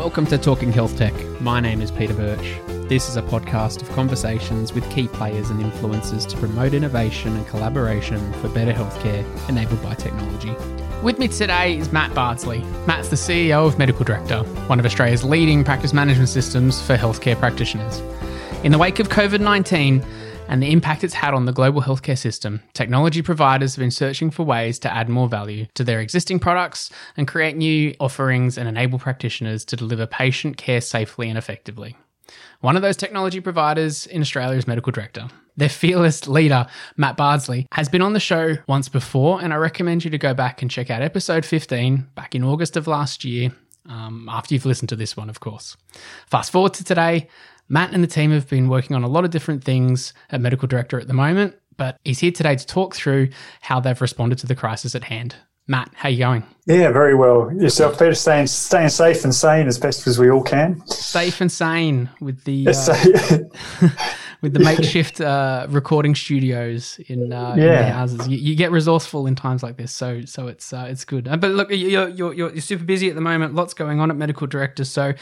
Welcome 0.00 0.24
to 0.28 0.38
Talking 0.38 0.72
Health 0.72 0.96
Tech. 0.96 1.12
My 1.42 1.60
name 1.60 1.82
is 1.82 1.90
Peter 1.90 2.14
Birch. 2.14 2.56
This 2.88 3.06
is 3.10 3.16
a 3.16 3.22
podcast 3.22 3.82
of 3.82 3.90
conversations 3.90 4.72
with 4.72 4.90
key 4.90 5.08
players 5.08 5.50
and 5.50 5.60
influencers 5.60 6.26
to 6.26 6.38
promote 6.38 6.72
innovation 6.72 7.36
and 7.36 7.46
collaboration 7.46 8.32
for 8.40 8.48
better 8.48 8.72
healthcare 8.72 9.26
enabled 9.50 9.82
by 9.82 9.92
technology. 9.92 10.54
With 11.02 11.18
me 11.18 11.28
today 11.28 11.76
is 11.76 11.92
Matt 11.92 12.14
Bardsley. 12.14 12.60
Matt's 12.86 13.10
the 13.10 13.16
CEO 13.16 13.66
of 13.66 13.76
Medical 13.76 14.06
Director, 14.06 14.38
one 14.68 14.80
of 14.80 14.86
Australia's 14.86 15.22
leading 15.22 15.64
practice 15.64 15.92
management 15.92 16.30
systems 16.30 16.80
for 16.80 16.96
healthcare 16.96 17.38
practitioners. 17.38 18.00
In 18.64 18.72
the 18.72 18.78
wake 18.78 19.00
of 19.00 19.10
COVID 19.10 19.40
19, 19.40 20.02
and 20.50 20.60
the 20.60 20.72
impact 20.72 21.04
it's 21.04 21.14
had 21.14 21.32
on 21.32 21.44
the 21.44 21.52
global 21.52 21.80
healthcare 21.80 22.18
system, 22.18 22.60
technology 22.74 23.22
providers 23.22 23.76
have 23.76 23.80
been 23.80 23.90
searching 23.92 24.32
for 24.32 24.42
ways 24.42 24.80
to 24.80 24.92
add 24.92 25.08
more 25.08 25.28
value 25.28 25.66
to 25.74 25.84
their 25.84 26.00
existing 26.00 26.40
products 26.40 26.90
and 27.16 27.28
create 27.28 27.56
new 27.56 27.94
offerings 28.00 28.58
and 28.58 28.68
enable 28.68 28.98
practitioners 28.98 29.64
to 29.64 29.76
deliver 29.76 30.06
patient 30.06 30.56
care 30.56 30.80
safely 30.80 31.28
and 31.28 31.38
effectively. 31.38 31.96
One 32.62 32.74
of 32.74 32.82
those 32.82 32.96
technology 32.96 33.38
providers 33.38 34.06
in 34.06 34.20
Australia 34.20 34.58
is 34.58 34.66
Medical 34.66 34.90
Director. 34.90 35.28
Their 35.56 35.68
fearless 35.68 36.26
leader, 36.26 36.66
Matt 36.96 37.16
Bardsley, 37.16 37.66
has 37.72 37.88
been 37.88 38.02
on 38.02 38.12
the 38.12 38.20
show 38.20 38.56
once 38.66 38.88
before, 38.88 39.40
and 39.40 39.52
I 39.52 39.56
recommend 39.56 40.04
you 40.04 40.10
to 40.10 40.18
go 40.18 40.34
back 40.34 40.62
and 40.62 40.70
check 40.70 40.90
out 40.90 41.00
episode 41.00 41.44
15 41.44 42.08
back 42.16 42.34
in 42.34 42.42
August 42.42 42.76
of 42.76 42.88
last 42.88 43.24
year, 43.24 43.52
um, 43.88 44.28
after 44.28 44.54
you've 44.54 44.66
listened 44.66 44.88
to 44.90 44.96
this 44.96 45.16
one, 45.16 45.30
of 45.30 45.40
course. 45.40 45.76
Fast 46.26 46.50
forward 46.50 46.74
to 46.74 46.84
today, 46.84 47.28
Matt 47.70 47.94
and 47.94 48.02
the 48.02 48.08
team 48.08 48.32
have 48.32 48.48
been 48.48 48.68
working 48.68 48.96
on 48.96 49.04
a 49.04 49.08
lot 49.08 49.24
of 49.24 49.30
different 49.30 49.62
things 49.62 50.12
at 50.30 50.40
Medical 50.40 50.66
Director 50.66 50.98
at 50.98 51.06
the 51.06 51.14
moment, 51.14 51.54
but 51.76 51.98
he's 52.04 52.18
here 52.18 52.32
today 52.32 52.56
to 52.56 52.66
talk 52.66 52.96
through 52.96 53.28
how 53.60 53.78
they've 53.78 54.00
responded 54.00 54.38
to 54.40 54.46
the 54.48 54.56
crisis 54.56 54.96
at 54.96 55.04
hand. 55.04 55.36
Matt, 55.68 55.88
how 55.94 56.08
you 56.08 56.18
going? 56.18 56.42
Yeah, 56.66 56.90
very 56.90 57.14
well. 57.14 57.52
Yourself, 57.54 57.96
Peter, 57.96 58.14
staying 58.14 58.48
staying 58.48 58.88
safe 58.88 59.22
and 59.22 59.32
sane 59.32 59.68
as 59.68 59.78
best 59.78 60.08
as 60.08 60.18
we 60.18 60.28
all 60.28 60.42
can. 60.42 60.84
Safe 60.88 61.40
and 61.40 61.50
sane 61.50 62.10
with 62.20 62.42
the 62.42 62.66
uh, 62.66 63.88
with 64.42 64.54
the 64.54 64.60
makeshift 64.60 65.20
uh, 65.20 65.66
recording 65.68 66.14
studios 66.14 66.98
in, 67.06 67.32
uh, 67.32 67.54
yeah. 67.56 67.86
in 67.86 67.92
houses. 67.92 68.28
You, 68.28 68.38
you, 68.38 68.56
get 68.56 68.70
resourceful 68.70 69.26
in 69.26 69.34
times 69.34 69.62
like 69.62 69.76
this, 69.76 69.92
so 69.92 70.22
so 70.22 70.46
it's 70.46 70.72
uh, 70.72 70.86
it's 70.88 71.04
good. 71.04 71.28
Uh, 71.28 71.36
but 71.36 71.50
look, 71.50 71.70
you're, 71.70 72.08
you're, 72.08 72.32
you're 72.32 72.60
super 72.60 72.84
busy 72.84 73.08
at 73.08 73.14
the 73.14 73.20
moment. 73.20 73.54
Lots 73.54 73.74
going 73.74 74.00
on 74.00 74.10
at 74.10 74.16
Medical 74.16 74.46
Director. 74.46 74.84
So, 74.84 75.14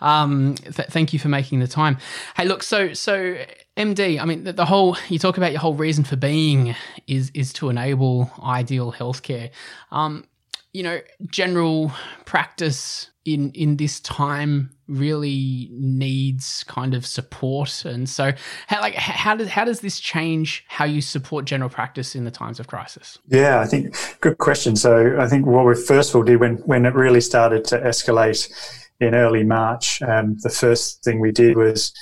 um, 0.00 0.54
th- 0.56 0.88
thank 0.88 1.12
you 1.12 1.18
for 1.18 1.28
making 1.28 1.60
the 1.60 1.68
time. 1.68 1.98
Hey, 2.36 2.44
look, 2.44 2.62
so 2.62 2.92
so 2.92 3.36
MD, 3.76 4.20
I 4.20 4.24
mean, 4.24 4.44
the, 4.44 4.52
the, 4.52 4.66
whole 4.66 4.96
you 5.08 5.18
talk 5.18 5.36
about 5.36 5.52
your 5.52 5.60
whole 5.60 5.74
reason 5.74 6.04
for 6.04 6.16
being 6.16 6.74
is 7.06 7.30
is 7.34 7.52
to 7.54 7.70
enable 7.70 8.30
ideal 8.42 8.92
healthcare. 8.92 9.50
Um, 9.90 10.24
you 10.72 10.82
know, 10.82 11.00
general 11.26 11.92
practice 12.24 13.10
in 13.34 13.50
in 13.52 13.76
this 13.76 14.00
time 14.00 14.70
really 14.88 15.68
needs 15.72 16.64
kind 16.64 16.94
of 16.94 17.06
support. 17.06 17.84
And 17.84 18.08
so 18.08 18.32
how 18.66 18.80
like 18.80 18.94
how 18.94 19.36
does 19.36 19.48
how 19.48 19.64
does 19.64 19.80
this 19.80 20.00
change 20.00 20.64
how 20.68 20.84
you 20.84 21.00
support 21.00 21.44
general 21.44 21.70
practice 21.70 22.14
in 22.14 22.24
the 22.24 22.30
times 22.30 22.60
of 22.60 22.66
crisis? 22.66 23.18
Yeah 23.28 23.60
i 23.60 23.66
think 23.66 23.96
good 24.20 24.38
question. 24.38 24.76
So 24.76 25.16
i 25.18 25.28
think 25.28 25.46
what 25.46 25.64
we 25.64 25.74
first 25.74 26.10
of 26.10 26.16
all 26.16 26.22
did 26.22 26.40
when 26.40 26.56
when 26.66 26.86
it 26.86 26.94
really 26.94 27.20
started 27.20 27.64
to 27.66 27.78
escalate 27.78 28.50
in 29.00 29.14
early 29.14 29.44
march 29.44 30.02
um, 30.02 30.36
the 30.42 30.50
first 30.50 31.02
thing 31.04 31.20
we 31.20 31.32
did 31.32 31.56
was 31.56 31.92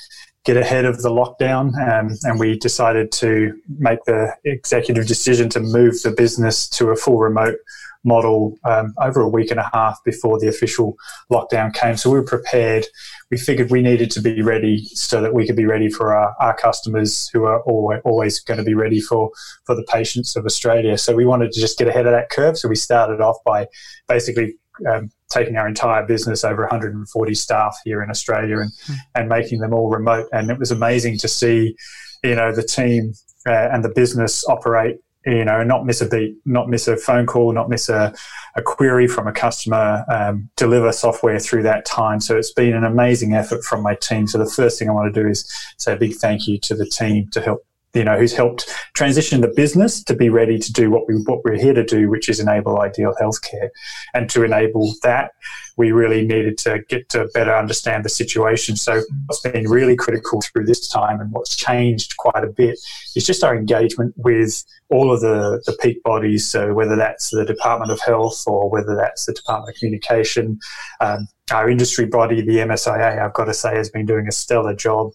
get 0.45 0.57
ahead 0.57 0.85
of 0.85 1.01
the 1.01 1.09
lockdown 1.09 1.67
um, 1.87 2.17
and 2.23 2.39
we 2.39 2.57
decided 2.57 3.11
to 3.11 3.53
make 3.77 4.03
the 4.05 4.33
executive 4.45 5.05
decision 5.05 5.49
to 5.49 5.59
move 5.59 6.01
the 6.01 6.11
business 6.11 6.67
to 6.69 6.89
a 6.89 6.95
full 6.95 7.17
remote 7.17 7.57
model 8.03 8.57
um, 8.63 8.93
over 9.01 9.21
a 9.21 9.29
week 9.29 9.51
and 9.51 9.59
a 9.59 9.69
half 9.73 9.97
before 10.05 10.39
the 10.39 10.47
official 10.47 10.95
lockdown 11.31 11.73
came. 11.73 11.97
So 11.97 12.09
we 12.09 12.19
were 12.19 12.25
prepared. 12.25 12.85
We 13.29 13.37
figured 13.37 13.71
we 13.71 13.81
needed 13.81 14.11
to 14.11 14.21
be 14.21 14.41
ready 14.41 14.85
so 14.85 15.21
that 15.21 15.33
we 15.33 15.45
could 15.45 15.55
be 15.55 15.65
ready 15.65 15.89
for 15.89 16.15
our, 16.15 16.33
our 16.39 16.55
customers 16.55 17.29
who 17.33 17.43
are 17.43 17.61
always, 17.63 18.01
always 18.05 18.39
going 18.39 18.57
to 18.57 18.63
be 18.63 18.73
ready 18.73 19.01
for, 19.01 19.31
for 19.65 19.75
the 19.75 19.83
patients 19.83 20.35
of 20.35 20.45
Australia. 20.45 20.97
So 20.97 21.15
we 21.15 21.25
wanted 21.25 21.51
to 21.51 21.59
just 21.59 21.77
get 21.77 21.87
ahead 21.87 22.05
of 22.05 22.13
that 22.13 22.29
curve. 22.29 22.57
So 22.57 22.69
we 22.69 22.75
started 22.75 23.21
off 23.21 23.37
by 23.45 23.67
basically 24.07 24.55
um, 24.89 25.11
taking 25.29 25.57
our 25.57 25.67
entire 25.67 26.05
business, 26.05 26.43
over 26.43 26.63
140 26.63 27.33
staff 27.35 27.77
here 27.83 28.01
in 28.01 28.09
Australia, 28.09 28.59
and, 28.59 28.71
mm. 28.71 28.95
and 29.15 29.29
making 29.29 29.59
them 29.59 29.73
all 29.73 29.89
remote. 29.89 30.27
And 30.31 30.49
it 30.49 30.57
was 30.57 30.71
amazing 30.71 31.17
to 31.19 31.27
see, 31.27 31.75
you 32.23 32.35
know, 32.35 32.53
the 32.53 32.63
team 32.63 33.13
uh, 33.47 33.69
and 33.71 33.83
the 33.83 33.89
business 33.89 34.47
operate 34.47 34.97
you 35.25 35.43
know, 35.43 35.63
not 35.63 35.85
miss 35.85 36.01
a 36.01 36.07
beat, 36.07 36.35
not 36.45 36.69
miss 36.69 36.87
a 36.87 36.95
phone 36.95 37.25
call, 37.25 37.51
not 37.51 37.69
miss 37.69 37.89
a, 37.89 38.13
a 38.55 38.61
query 38.61 39.07
from 39.07 39.27
a 39.27 39.33
customer, 39.33 40.05
um, 40.09 40.49
deliver 40.55 40.91
software 40.91 41.39
through 41.39 41.63
that 41.63 41.85
time. 41.85 42.19
So 42.21 42.37
it's 42.37 42.53
been 42.53 42.73
an 42.73 42.85
amazing 42.85 43.33
effort 43.33 43.63
from 43.63 43.83
my 43.83 43.95
team. 43.95 44.27
So 44.27 44.37
the 44.37 44.49
first 44.49 44.79
thing 44.79 44.89
I 44.89 44.93
want 44.93 45.13
to 45.13 45.23
do 45.23 45.27
is 45.27 45.51
say 45.77 45.93
a 45.93 45.97
big 45.97 46.15
thank 46.15 46.47
you 46.47 46.57
to 46.59 46.75
the 46.75 46.85
team 46.85 47.27
to 47.31 47.41
help 47.41 47.65
you 47.93 48.03
know, 48.03 48.17
who's 48.17 48.33
helped 48.33 48.69
transition 48.93 49.41
the 49.41 49.47
business 49.47 50.03
to 50.03 50.15
be 50.15 50.29
ready 50.29 50.59
to 50.59 50.71
do 50.71 50.91
what 50.91 51.07
we 51.07 51.15
what 51.25 51.43
we're 51.43 51.57
here 51.57 51.73
to 51.73 51.83
do, 51.83 52.09
which 52.09 52.29
is 52.29 52.39
enable 52.39 52.81
ideal 52.81 53.15
healthcare. 53.19 53.69
And 54.13 54.29
to 54.29 54.43
enable 54.43 54.93
that, 55.03 55.31
we 55.77 55.91
really 55.91 56.25
needed 56.25 56.57
to 56.59 56.79
get 56.89 57.09
to 57.09 57.29
better 57.33 57.55
understand 57.55 58.05
the 58.05 58.09
situation. 58.09 58.75
So 58.75 59.01
what's 59.25 59.41
been 59.41 59.69
really 59.69 59.95
critical 59.95 60.41
through 60.41 60.65
this 60.65 60.87
time 60.87 61.21
and 61.21 61.31
what's 61.31 61.55
changed 61.55 62.17
quite 62.17 62.43
a 62.43 62.47
bit 62.47 62.77
is 63.15 63.25
just 63.25 63.43
our 63.43 63.55
engagement 63.55 64.13
with 64.17 64.63
all 64.89 65.11
of 65.11 65.21
the, 65.21 65.61
the 65.65 65.77
peak 65.81 66.03
bodies. 66.03 66.47
So 66.47 66.73
whether 66.73 66.95
that's 66.95 67.29
the 67.29 67.45
Department 67.45 67.91
of 67.91 68.01
Health 68.01 68.43
or 68.45 68.69
whether 68.69 68.95
that's 68.95 69.25
the 69.25 69.33
Department 69.33 69.75
of 69.75 69.79
Communication, 69.79 70.59
um, 70.99 71.27
our 71.51 71.69
industry 71.69 72.05
body, 72.05 72.41
the 72.41 72.57
MSIA, 72.57 73.19
I've 73.23 73.33
got 73.33 73.45
to 73.45 73.53
say, 73.53 73.75
has 73.75 73.89
been 73.89 74.05
doing 74.05 74.27
a 74.27 74.31
stellar 74.31 74.75
job 74.75 75.11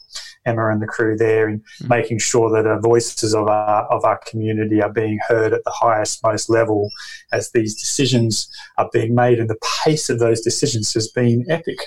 Emma 0.47 0.71
and 0.71 0.83
the 0.83 0.87
crew 0.87 1.17
there 1.17 1.49
in 1.49 1.61
mm. 1.61 1.89
making 1.89 2.19
sure 2.19 2.51
that 2.51 2.69
the 2.69 2.79
voices 2.81 3.35
of 3.35 3.49
our 3.49 3.87
of 3.93 4.05
our 4.05 4.21
community 4.27 4.83
are 4.83 4.93
being 4.93 5.19
heard 5.27 5.53
at 5.53 5.65
the 5.65 5.71
highest, 5.71 6.23
most 6.23 6.51
level 6.51 6.91
as 7.33 7.51
these 7.53 7.75
decisions 7.81 8.49
are 8.79 8.89
being 8.93 9.15
made, 9.15 9.39
and 9.39 9.49
the 9.49 9.59
pace 9.85 10.11
of 10.11 10.19
those 10.19 10.41
decisions 10.41 10.93
has 10.93 11.09
been 11.09 11.45
epic. 11.49 11.79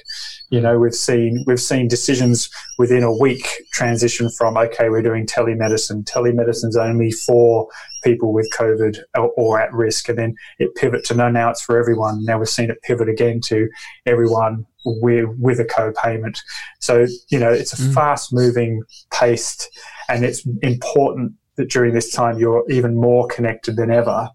You 0.49 0.61
know, 0.61 0.79
we've 0.79 0.95
seen 0.95 1.43
we've 1.45 1.61
seen 1.61 1.87
decisions 1.87 2.49
within 2.77 3.03
a 3.03 3.15
week 3.15 3.47
transition 3.73 4.29
from 4.29 4.57
okay, 4.57 4.89
we're 4.89 5.01
doing 5.01 5.25
telemedicine. 5.25 6.05
Telemedicine's 6.05 6.77
only 6.77 7.11
for 7.11 7.67
people 8.03 8.33
with 8.33 8.49
COVID 8.57 8.97
or, 9.15 9.31
or, 9.37 9.59
at 9.59 9.73
risk, 9.73 10.09
and 10.09 10.17
then 10.17 10.35
it 10.59 10.75
pivot 10.75 11.03
to 11.05 11.15
no, 11.15 11.29
now 11.29 11.49
it's 11.49 11.61
for 11.61 11.77
everyone. 11.79 12.23
Now 12.25 12.39
we've 12.39 12.49
seen 12.49 12.69
it 12.69 12.81
pivot 12.83 13.09
again 13.09 13.41
to 13.45 13.67
everyone 14.05 14.65
with, 14.85 15.29
with 15.39 15.59
a 15.59 15.65
co-payment. 15.65 16.39
So, 16.79 17.05
you 17.29 17.39
know, 17.39 17.51
it's 17.51 17.73
a 17.73 17.81
mm. 17.81 17.93
fast 17.93 18.33
moving 18.33 18.81
pace 19.11 19.67
and 20.09 20.23
it's 20.23 20.45
important 20.61 21.33
that 21.57 21.69
during 21.69 21.93
this 21.93 22.11
time 22.11 22.37
you're 22.37 22.63
even 22.69 22.95
more 22.95 23.27
connected 23.27 23.75
than 23.75 23.91
ever 23.91 24.29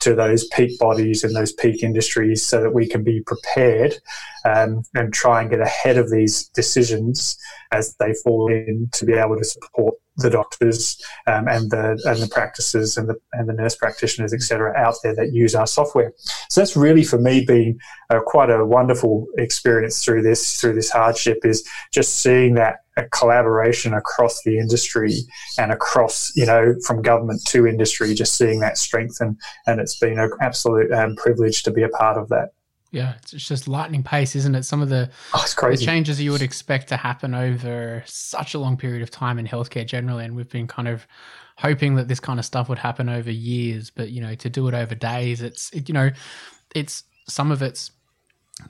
to 0.00 0.14
those 0.14 0.46
peak 0.48 0.78
bodies 0.78 1.24
and 1.24 1.34
those 1.34 1.52
peak 1.52 1.82
industries 1.82 2.44
so 2.44 2.62
that 2.62 2.72
we 2.72 2.88
can 2.88 3.02
be 3.02 3.20
prepared 3.26 3.94
um, 4.44 4.82
and 4.94 5.12
try 5.12 5.40
and 5.40 5.50
get 5.50 5.60
ahead 5.60 5.98
of 5.98 6.10
these 6.10 6.48
decisions 6.48 7.36
as 7.72 7.96
they 7.98 8.14
fall 8.24 8.50
in 8.50 8.88
to 8.92 9.04
be 9.04 9.14
able 9.14 9.36
to 9.36 9.44
support 9.44 9.94
the 10.18 10.30
doctors 10.30 11.00
um, 11.26 11.48
and 11.48 11.70
the 11.70 12.00
and 12.04 12.20
the 12.20 12.28
practices 12.30 12.96
and 12.96 13.08
the 13.08 13.16
and 13.32 13.48
the 13.48 13.52
nurse 13.52 13.76
practitioners, 13.76 14.34
etc., 14.34 14.74
out 14.76 14.96
there 15.02 15.14
that 15.14 15.32
use 15.32 15.54
our 15.54 15.66
software. 15.66 16.12
So 16.50 16.60
that's 16.60 16.76
really 16.76 17.04
for 17.04 17.18
me 17.18 17.44
been 17.44 17.78
uh, 18.10 18.20
quite 18.20 18.50
a 18.50 18.64
wonderful 18.64 19.26
experience 19.38 20.04
through 20.04 20.22
this 20.22 20.60
through 20.60 20.74
this 20.74 20.90
hardship 20.90 21.38
is 21.44 21.66
just 21.92 22.20
seeing 22.20 22.54
that 22.54 22.78
collaboration 23.12 23.94
across 23.94 24.42
the 24.42 24.58
industry 24.58 25.14
and 25.56 25.70
across 25.70 26.32
you 26.34 26.46
know 26.46 26.74
from 26.86 27.00
government 27.00 27.40
to 27.46 27.66
industry, 27.66 28.12
just 28.14 28.36
seeing 28.36 28.60
that 28.60 28.76
strength 28.76 29.20
and 29.20 29.36
and 29.66 29.80
it's 29.80 29.98
been 29.98 30.18
an 30.18 30.30
absolute 30.40 30.92
um, 30.92 31.16
privilege 31.16 31.62
to 31.62 31.70
be 31.70 31.82
a 31.82 31.88
part 31.88 32.18
of 32.18 32.28
that. 32.28 32.50
Yeah, 32.90 33.14
it's 33.16 33.32
just 33.32 33.68
lightning 33.68 34.02
pace, 34.02 34.34
isn't 34.34 34.54
it? 34.54 34.62
Some 34.64 34.80
of 34.80 34.88
the, 34.88 35.10
oh, 35.34 35.44
the, 35.60 35.76
changes 35.76 36.20
you 36.20 36.32
would 36.32 36.40
expect 36.40 36.88
to 36.88 36.96
happen 36.96 37.34
over 37.34 38.02
such 38.06 38.54
a 38.54 38.58
long 38.58 38.78
period 38.78 39.02
of 39.02 39.10
time 39.10 39.38
in 39.38 39.46
healthcare 39.46 39.86
generally, 39.86 40.24
and 40.24 40.34
we've 40.34 40.48
been 40.48 40.66
kind 40.66 40.88
of 40.88 41.06
hoping 41.58 41.96
that 41.96 42.08
this 42.08 42.20
kind 42.20 42.38
of 42.38 42.46
stuff 42.46 42.68
would 42.68 42.78
happen 42.78 43.08
over 43.08 43.30
years, 43.30 43.90
but 43.90 44.10
you 44.10 44.22
know, 44.22 44.34
to 44.36 44.48
do 44.48 44.66
it 44.68 44.74
over 44.74 44.94
days, 44.94 45.42
it's 45.42 45.70
it, 45.72 45.88
you 45.88 45.92
know, 45.92 46.10
it's 46.74 47.04
some 47.26 47.52
of 47.52 47.60
it's 47.60 47.90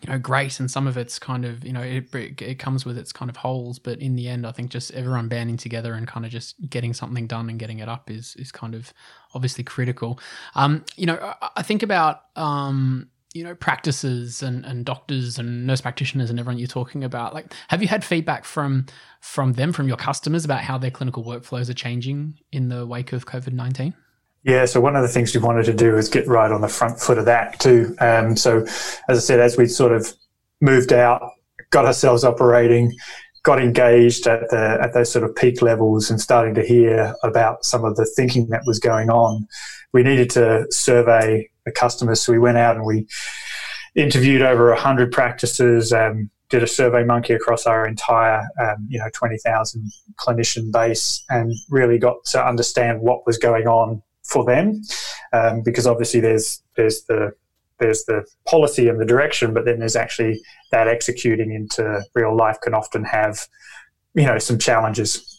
you 0.03 0.13
know 0.13 0.19
great 0.19 0.61
and 0.61 0.71
some 0.71 0.87
of 0.87 0.99
it's 0.99 1.19
kind 1.19 1.45
of 1.45 1.65
you 1.65 1.73
know 1.73 1.81
it, 1.81 2.13
it 2.15 2.59
comes 2.59 2.85
with 2.85 2.99
its 2.99 3.11
kind 3.11 3.31
of 3.31 3.37
holes 3.39 3.79
but 3.79 3.99
in 4.01 4.17
the 4.17 4.29
end 4.29 4.47
i 4.47 4.53
think 4.53 4.71
just 4.71 4.91
everyone 4.93 5.29
banding 5.29 5.57
together 5.57 5.95
and 5.95 6.07
kind 6.07 6.27
of 6.27 6.33
just 6.33 6.57
getting 6.69 6.93
something 6.93 7.27
done 7.27 7.49
and 7.49 7.59
getting 7.59 7.79
it 7.79 7.89
up 7.89 8.11
is 8.11 8.37
is 8.37 8.53
kind 8.53 8.75
of 8.75 8.93
obviously 9.35 9.65
critical 9.65 10.21
um 10.55 10.85
you 10.97 11.07
know 11.07 11.35
i 11.57 11.63
think 11.63 11.83
about 11.83 12.25
um 12.37 13.09
you 13.35 13.45
know 13.45 13.55
practices 13.55 14.43
and, 14.43 14.65
and 14.65 14.85
doctors 14.85 15.39
and 15.39 15.67
nurse 15.67 15.81
practitioners 15.81 16.31
and 16.31 16.39
everyone 16.39 16.59
you're 16.59 16.67
talking 16.67 17.05
about 17.05 17.35
like 17.35 17.53
have 17.69 17.83
you 17.83 17.89
had 17.89 18.05
feedback 18.05 18.45
from 18.45 18.87
from 19.21 19.53
them 19.53 19.73
from 19.73 19.87
your 19.87 19.97
customers 19.97 20.45
about 20.45 20.61
how 20.61 20.79
their 20.79 20.91
clinical 20.91 21.25
workflows 21.25 21.69
are 21.69 21.75
changing 21.75 22.35
in 22.53 22.69
the 22.69 22.87
wake 22.87 23.13
of 23.13 23.27
covid-19 23.27 23.95
yeah, 24.45 24.67
so 24.67 24.81
one 24.81 24.95
of 24.95 25.03
the 25.03 25.09
things 25.09 25.35
we 25.35 25.43
wanted 25.43 25.65
to 25.67 25.75
do 25.75 25.97
is 25.99 26.09
get 26.09 26.27
right 26.29 26.51
on 26.51 26.61
the 26.61 26.69
front 26.69 27.01
foot 27.01 27.19
of 27.19 27.25
that 27.25 27.59
too. 27.59 27.95
Um, 28.01 28.37
so, 28.37 28.61
as 29.09 29.19
I 29.19 29.19
said, 29.19 29.41
as 29.41 29.59
we 29.59 29.67
sort 29.67 29.93
of 29.93 30.15
moved 30.61 30.93
out 30.93 31.33
got 31.71 31.85
ourselves 31.85 32.25
operating, 32.25 32.97
got 33.49 33.63
engaged 33.63 34.27
at 34.27 34.51
the 34.51 34.77
at 34.79 34.93
those 34.93 35.11
sort 35.11 35.25
of 35.25 35.35
peak 35.35 35.63
levels, 35.63 36.11
and 36.11 36.21
starting 36.21 36.55
to 36.55 36.63
hear 36.63 37.15
about 37.23 37.65
some 37.65 37.83
of 37.83 37.97
the 37.97 38.05
thinking 38.15 38.47
that 38.49 38.61
was 38.67 38.79
going 38.79 39.09
on, 39.09 39.49
we 39.95 40.03
needed 40.03 40.29
to 40.29 40.67
survey 40.71 41.49
the 41.65 41.73
customers. 41.73 42.21
So 42.21 42.31
we 42.31 42.39
went 42.39 42.59
out 42.59 42.77
and 42.77 42.85
we 42.85 43.07
interviewed 43.95 44.43
over 44.43 44.75
hundred 44.75 45.13
practices. 45.13 45.95
Um, 45.95 46.31
did 46.51 46.63
a 46.63 46.67
survey 46.67 47.05
monkey 47.05 47.33
across 47.33 47.67
our 47.67 47.87
entire, 47.87 48.41
um, 48.59 48.87
you 48.89 48.99
know, 48.99 49.09
20,000 49.13 49.91
clinician 50.17 50.73
base 50.73 51.23
and 51.29 51.53
really 51.69 51.99
got 51.99 52.17
to 52.25 52.43
understand 52.43 53.03
what 53.03 53.27
was 53.27 53.37
going 53.37 53.67
on 53.67 54.03
for 54.25 54.47
them. 54.47 54.81
Um, 55.35 55.63
because 55.63 55.87
obviously 55.87 56.21
there's, 56.21 56.63
there's 56.75 57.03
the, 57.03 57.33
there's 57.79 58.05
the 58.05 58.25
policy 58.47 58.89
and 58.89 59.01
the 59.01 59.05
direction, 59.05 59.55
but 59.55 59.65
then 59.65 59.79
there's 59.79 59.97
actually 59.97 60.41
that 60.71 60.89
executing 60.89 61.53
into 61.53 62.03
real 62.15 62.37
life 62.37 62.59
can 62.63 62.75
often 62.75 63.05
have, 63.05 63.47
you 64.15 64.27
know, 64.27 64.39
some 64.39 64.59
challenges. 64.59 65.35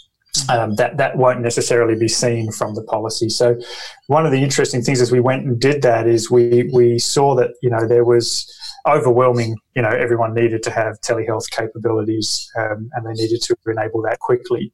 Um, 0.47 0.75
that 0.75 0.97
that 0.97 1.17
won't 1.17 1.41
necessarily 1.41 1.97
be 1.97 2.07
seen 2.07 2.51
from 2.51 2.75
the 2.75 2.83
policy. 2.83 3.29
So, 3.29 3.59
one 4.07 4.27
of 4.27 4.31
the 4.31 4.43
interesting 4.43 4.83
things 4.83 5.01
as 5.01 5.11
we 5.11 5.19
went 5.19 5.43
and 5.43 5.59
did 5.59 5.81
that 5.81 6.07
is 6.07 6.29
we 6.29 6.69
we 6.71 6.99
saw 6.99 7.33
that 7.35 7.49
you 7.63 7.69
know 7.69 7.87
there 7.87 8.05
was 8.05 8.47
overwhelming. 8.85 9.57
You 9.79 9.83
know, 9.83 9.91
everyone 9.91 10.33
needed 10.33 10.61
to 10.63 10.71
have 10.71 10.99
telehealth 10.99 11.49
capabilities, 11.51 12.51
um, 12.57 12.89
and 12.91 13.05
they 13.05 13.13
needed 13.13 13.41
to 13.43 13.55
enable 13.65 14.01
that 14.01 14.19
quickly. 14.19 14.73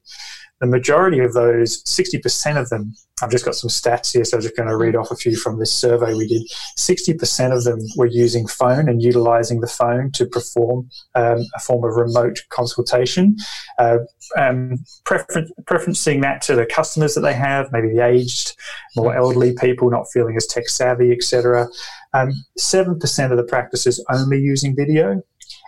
The 0.60 0.66
majority 0.66 1.20
of 1.20 1.32
those, 1.32 1.84
60% 1.84 2.60
of 2.60 2.70
them, 2.70 2.92
I've 3.22 3.30
just 3.30 3.44
got 3.44 3.54
some 3.54 3.70
stats 3.70 4.12
here, 4.12 4.24
so 4.24 4.36
I'm 4.36 4.42
just 4.42 4.56
going 4.56 4.68
to 4.68 4.76
read 4.76 4.96
off 4.96 5.12
a 5.12 5.14
few 5.14 5.36
from 5.36 5.60
this 5.60 5.72
survey 5.72 6.12
we 6.14 6.26
did. 6.26 6.42
60% 6.76 7.56
of 7.56 7.62
them 7.62 7.78
were 7.96 8.06
using 8.06 8.48
phone 8.48 8.88
and 8.88 9.00
utilizing 9.00 9.60
the 9.60 9.68
phone 9.68 10.10
to 10.12 10.26
perform 10.26 10.88
um, 11.14 11.44
a 11.54 11.60
form 11.60 11.84
of 11.84 11.94
remote 11.94 12.40
consultation, 12.48 13.36
uh, 13.78 13.98
um, 14.36 14.78
prefer- 15.04 15.46
preferencing 15.66 16.22
that 16.22 16.42
to 16.42 16.56
the 16.56 16.66
customers 16.66 17.14
that 17.14 17.20
they 17.20 17.34
have, 17.34 17.70
maybe 17.70 17.90
the 17.94 18.04
aged, 18.04 18.56
more 18.96 19.14
elderly 19.14 19.54
people 19.54 19.88
not 19.88 20.06
feeling 20.12 20.36
as 20.36 20.46
tech 20.46 20.68
savvy, 20.68 21.12
etc. 21.12 21.68
Um, 22.14 22.32
7% 22.58 23.30
of 23.30 23.36
the 23.36 23.44
practices 23.44 24.02
only 24.10 24.38
using 24.38 24.74
video, 24.74 24.95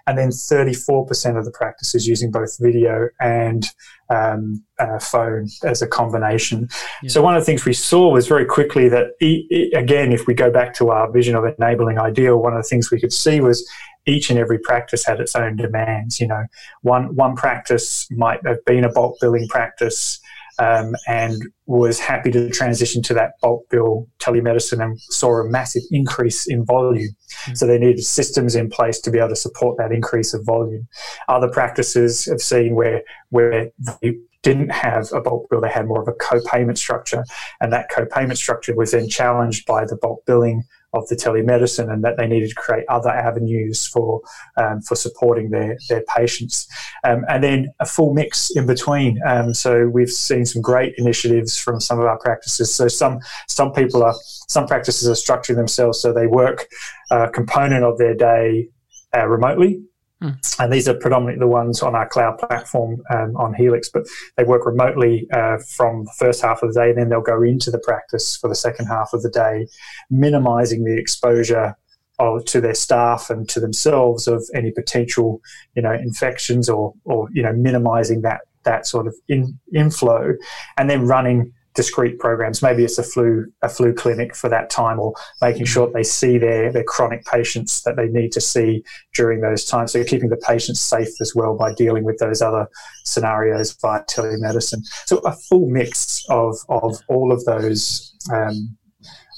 and 0.07 0.17
then 0.17 0.31
34% 0.31 1.39
of 1.39 1.45
the 1.45 1.51
practices 1.51 2.07
using 2.07 2.31
both 2.31 2.57
video 2.59 3.09
and 3.21 3.67
um, 4.11 4.65
uh, 4.79 4.99
phone 4.99 5.49
as 5.65 5.83
a 5.83 5.87
combination. 5.87 6.69
Yeah. 7.03 7.11
So, 7.11 7.23
one 7.23 7.37
of 7.37 7.43
the 7.43 7.45
things 7.45 7.65
we 7.65 7.75
saw 7.75 8.11
was 8.11 8.27
very 8.27 8.47
quickly 8.47 8.89
that, 8.89 9.09
e- 9.21 9.47
e- 9.51 9.73
again, 9.75 10.13
if 10.13 10.27
we 10.27 10.35
go 10.35 10.51
back 10.51 10.75
to 10.75 10.91
our 10.91 11.11
vision 11.13 11.35
of 11.35 11.45
enabling 11.59 11.99
ideal, 11.99 12.39
one 12.39 12.55
of 12.55 12.63
the 12.63 12.69
things 12.69 12.91
we 12.91 13.01
could 13.01 13.13
see 13.13 13.41
was 13.41 13.69
each 14.07 14.31
and 14.31 14.39
every 14.39 14.59
practice 14.59 15.05
had 15.05 15.21
its 15.21 15.37
own 15.37 15.57
demands. 15.57 16.19
You 16.19 16.29
know, 16.29 16.45
one 16.83 17.15
one 17.15 17.37
practice 17.37 18.11
might 18.11 18.41
have 18.47 18.65
been 18.65 18.85
a 18.85 18.91
bulk 18.91 19.19
billing 19.21 19.47
practice 19.49 20.21
um, 20.59 20.95
and 21.07 21.41
was 21.67 21.99
happy 21.99 22.31
to 22.31 22.51
transition 22.51 23.03
to 23.03 23.15
that 23.15 23.33
bulk 23.41 23.65
bill 23.71 24.09
telemedicine 24.19 24.83
and 24.83 25.01
saw 25.01 25.41
a 25.41 25.49
massive 25.49 25.83
increase 25.91 26.47
in 26.49 26.65
volume. 26.65 27.11
Mm-hmm. 27.11 27.55
So 27.55 27.67
they 27.67 27.79
needed 27.79 28.03
systems 28.03 28.55
in 28.55 28.69
place 28.69 29.01
to 29.01 29.11
be 29.11 29.19
able 29.19 29.31
to 29.31 29.37
support 29.37 29.79
that 29.79 29.93
increase 29.93 30.35
of 30.35 30.45
volume. 30.45 30.89
Other 31.29 31.49
practices 31.49 32.27
have 32.27 32.41
seen 32.41 32.75
where 32.75 33.03
where 33.31 33.71
they 34.03 34.17
didn't 34.43 34.71
have 34.71 35.11
a 35.13 35.21
bulk 35.21 35.49
bill, 35.51 35.61
they 35.61 35.69
had 35.69 35.87
more 35.87 36.01
of 36.01 36.09
a 36.09 36.13
co-payment 36.13 36.79
structure, 36.79 37.25
and 37.61 37.73
that 37.73 37.91
co-payment 37.91 38.39
structure 38.39 38.75
was 38.75 38.93
then 38.93 39.09
challenged 39.09 39.67
by 39.67 39.85
the 39.85 39.97
bulk 39.97 40.25
billing 40.27 40.63
of 40.93 41.06
the 41.08 41.17
telemedicine 41.17 41.93
and 41.93 42.02
that 42.02 42.17
they 42.17 42.26
needed 42.26 42.49
to 42.49 42.55
create 42.55 42.85
other 42.88 43.11
avenues 43.11 43.87
for 43.87 44.23
um, 44.56 44.81
for 44.81 44.94
supporting 44.94 45.50
their 45.50 45.76
their 45.88 46.02
patients. 46.17 46.67
Um, 47.05 47.25
and 47.29 47.43
then 47.44 47.69
a 47.81 47.87
full 47.87 48.14
mix 48.14 48.50
in 48.50 48.67
between. 48.67 49.20
Um, 49.26 49.55
so 49.55 49.88
we've 49.88 50.11
seen 50.11 50.46
some 50.46 50.62
great 50.62 50.94
initiatives 50.96 51.56
from 51.56 51.81
some 51.81 51.99
of 51.99 52.06
our 52.06 52.19
practices. 52.19 52.75
So 52.75 52.88
some 52.88 53.20
some 53.49 53.73
people 53.73 54.02
are 54.02 54.14
some 54.49 54.67
practices 54.67 55.08
are 55.08 55.12
structuring 55.12 55.56
themselves 55.56 56.00
so 56.00 56.12
they 56.12 56.26
work 56.26 56.67
a 57.11 57.29
component 57.29 57.85
of 57.85 57.99
their 57.99 58.14
day 58.14 58.69
uh, 59.17 59.26
remotely 59.26 59.82
Mm. 60.23 60.37
And 60.59 60.73
these 60.73 60.88
are 60.88 60.94
predominantly 60.94 61.41
the 61.41 61.49
ones 61.49 61.82
on 61.82 61.94
our 61.94 62.09
cloud 62.09 62.38
platform 62.38 63.03
um, 63.11 63.37
on 63.37 63.55
Helix, 63.55 63.88
but 63.88 64.05
they 64.37 64.44
work 64.44 64.67
remotely 64.67 65.29
uh, 65.32 65.59
from 65.76 66.05
the 66.05 66.12
first 66.19 66.43
half 66.43 66.62
of 66.62 66.73
the 66.73 66.81
day, 66.81 66.91
and 66.91 66.99
then 66.99 67.09
they'll 67.09 67.20
go 67.20 67.43
into 67.43 67.70
the 67.70 67.79
practice 67.79 68.37
for 68.37 68.49
the 68.49 68.55
second 68.55 68.87
half 68.87 69.12
of 69.12 69.23
the 69.23 69.31
day, 69.31 69.67
minimizing 70.11 70.85
the 70.85 70.99
exposure 70.99 71.76
of, 72.19 72.44
to 72.47 72.61
their 72.61 72.75
staff 72.75 73.31
and 73.31 73.49
to 73.49 73.61
themselves 73.61 74.26
of 74.26 74.44
any 74.55 74.73
potential, 74.73 75.41
you 75.76 75.82
know, 75.82 75.93
infections 75.93 76.69
or, 76.69 76.94
or 77.05 77.29
you 77.32 77.43
know, 77.43 77.53
minimizing 77.53 78.23
that 78.23 78.41
that 78.64 78.87
sort 78.87 79.06
of 79.06 79.14
in, 79.29 79.59
inflow, 79.75 80.35
and 80.76 80.91
then 80.91 81.06
running 81.06 81.53
discrete 81.79 82.19
programs. 82.19 82.61
Maybe 82.61 82.83
it's 82.83 82.99
a 82.99 83.05
flu 83.05 83.47
a 83.63 83.69
flu 83.69 83.95
clinic 83.95 84.35
for 84.35 84.51
that 84.51 84.69
time, 84.69 84.99
or 84.99 85.15
making 85.41 85.67
sure 85.67 85.87
that 85.87 85.95
they 85.95 86.03
see 86.03 86.37
their 86.37 86.73
their 86.73 86.83
chronic 86.83 87.25
patients 87.25 87.83
that 87.85 87.95
they 87.95 88.09
need 88.09 88.33
to 88.33 88.41
see 88.41 88.83
during 89.15 89.41
those 89.41 89.65
times. 89.65 89.93
So 89.93 90.03
keeping 90.03 90.29
the 90.29 90.45
patients 90.45 90.81
safe 90.81 91.21
as 91.21 91.37
well 91.37 91.57
by 91.57 91.73
dealing 91.75 92.03
with 92.03 92.19
those 92.19 92.43
other 92.43 92.67
scenarios 93.05 93.77
via 93.81 94.03
telemedicine. 94.07 94.85
So 95.07 95.19
a 95.19 95.31
full 95.49 95.71
mix 95.71 96.25
of 96.29 96.57
of 96.69 96.99
all 97.09 97.31
of 97.33 97.45
those. 97.45 98.13
Um, 98.33 98.77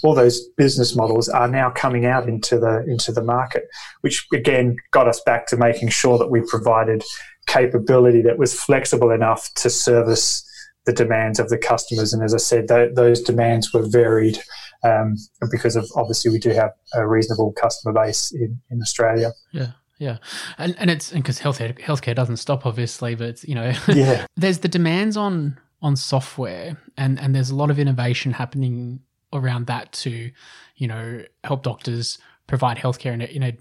all 0.03 0.15
those 0.15 0.49
business 0.57 0.97
models 0.97 1.29
are 1.29 1.47
now 1.47 1.69
coming 1.69 2.07
out 2.07 2.27
into 2.27 2.59
the 2.59 2.83
into 2.89 3.13
the 3.13 3.23
market, 3.23 3.65
which 4.01 4.27
again 4.33 4.77
got 4.93 5.07
us 5.07 5.21
back 5.27 5.47
to 5.49 5.59
making 5.59 5.91
sure 5.91 6.17
that 6.17 6.31
we 6.31 6.41
provided 6.49 7.05
capability 7.47 8.23
that 8.23 8.39
was 8.39 8.59
flexible 8.59 9.11
enough 9.11 9.53
to 9.57 9.69
service 9.69 10.50
the 10.87 10.93
demands 10.93 11.39
of 11.39 11.49
the 11.49 11.59
customers. 11.59 12.13
And 12.13 12.23
as 12.23 12.35
I 12.35 12.39
said, 12.39 12.69
th- 12.69 12.95
those 12.95 13.21
demands 13.21 13.73
were 13.73 13.87
varied 13.87 14.39
um, 14.83 15.17
because 15.51 15.77
of 15.77 15.89
obviously 15.95 16.31
we 16.31 16.39
do 16.39 16.51
have 16.51 16.73
a 16.95 17.07
reasonable 17.07 17.53
customer 17.53 17.93
base 17.93 18.33
in, 18.33 18.61
in 18.71 18.81
Australia. 18.81 19.33
Yeah. 19.53 19.73
Yeah, 19.99 20.17
and 20.57 20.75
and 20.79 20.89
it's 20.91 21.11
because 21.13 21.39
healthcare 21.39 21.79
healthcare 21.79 22.15
doesn't 22.15 22.39
stop, 22.39 22.65
obviously, 22.65 23.15
but 23.15 23.45
you 23.45 23.55
know, 23.55 23.75
yeah. 23.89 24.25
there's 24.35 24.61
the 24.61 24.69
demands 24.69 25.15
on 25.15 25.61
on 25.83 25.95
software, 25.95 26.79
and 26.97 27.21
and 27.21 27.35
there's 27.35 27.51
a 27.51 27.55
lot 27.55 27.71
of 27.71 27.79
innovation 27.79 28.33
happening 28.33 29.01
around 29.33 29.67
that 29.67 29.93
to, 29.93 30.31
you 30.77 30.89
know, 30.89 31.23
help 31.45 31.63
doctors 31.63 32.19
provide 32.47 32.77
healthcare 32.79 33.13
in 33.13 33.21
a, 33.21 33.25
in 33.27 33.43
a 33.43 33.57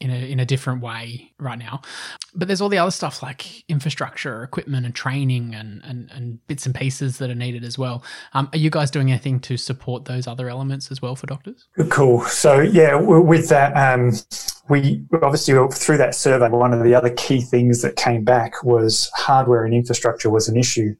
in 0.00 0.10
a 0.10 0.30
in 0.30 0.40
a 0.40 0.44
different 0.44 0.82
way 0.82 1.32
right 1.38 1.58
now. 1.58 1.80
But 2.34 2.48
there's 2.48 2.60
all 2.60 2.68
the 2.68 2.78
other 2.78 2.90
stuff 2.90 3.22
like 3.22 3.68
infrastructure, 3.68 4.42
equipment, 4.42 4.84
and 4.84 4.94
training, 4.94 5.54
and 5.54 5.80
and, 5.84 6.10
and 6.10 6.46
bits 6.46 6.66
and 6.66 6.74
pieces 6.74 7.18
that 7.18 7.30
are 7.30 7.34
needed 7.34 7.64
as 7.64 7.78
well. 7.78 8.02
Um, 8.32 8.48
are 8.52 8.58
you 8.58 8.70
guys 8.70 8.90
doing 8.90 9.10
anything 9.10 9.38
to 9.40 9.56
support 9.56 10.06
those 10.06 10.26
other 10.26 10.48
elements 10.48 10.90
as 10.90 11.00
well 11.00 11.14
for 11.14 11.26
doctors? 11.26 11.66
Cool. 11.90 12.22
So 12.24 12.60
yeah, 12.60 12.96
with 12.96 13.48
that, 13.48 13.72
um, 13.76 14.12
we 14.68 15.04
obviously 15.22 15.54
through 15.72 15.98
that 15.98 16.14
survey, 16.14 16.48
one 16.48 16.72
of 16.72 16.82
the 16.82 16.94
other 16.94 17.10
key 17.10 17.40
things 17.40 17.82
that 17.82 17.96
came 17.96 18.24
back 18.24 18.62
was 18.64 19.10
hardware 19.14 19.64
and 19.64 19.74
infrastructure 19.74 20.30
was 20.30 20.48
an 20.48 20.56
issue. 20.56 20.94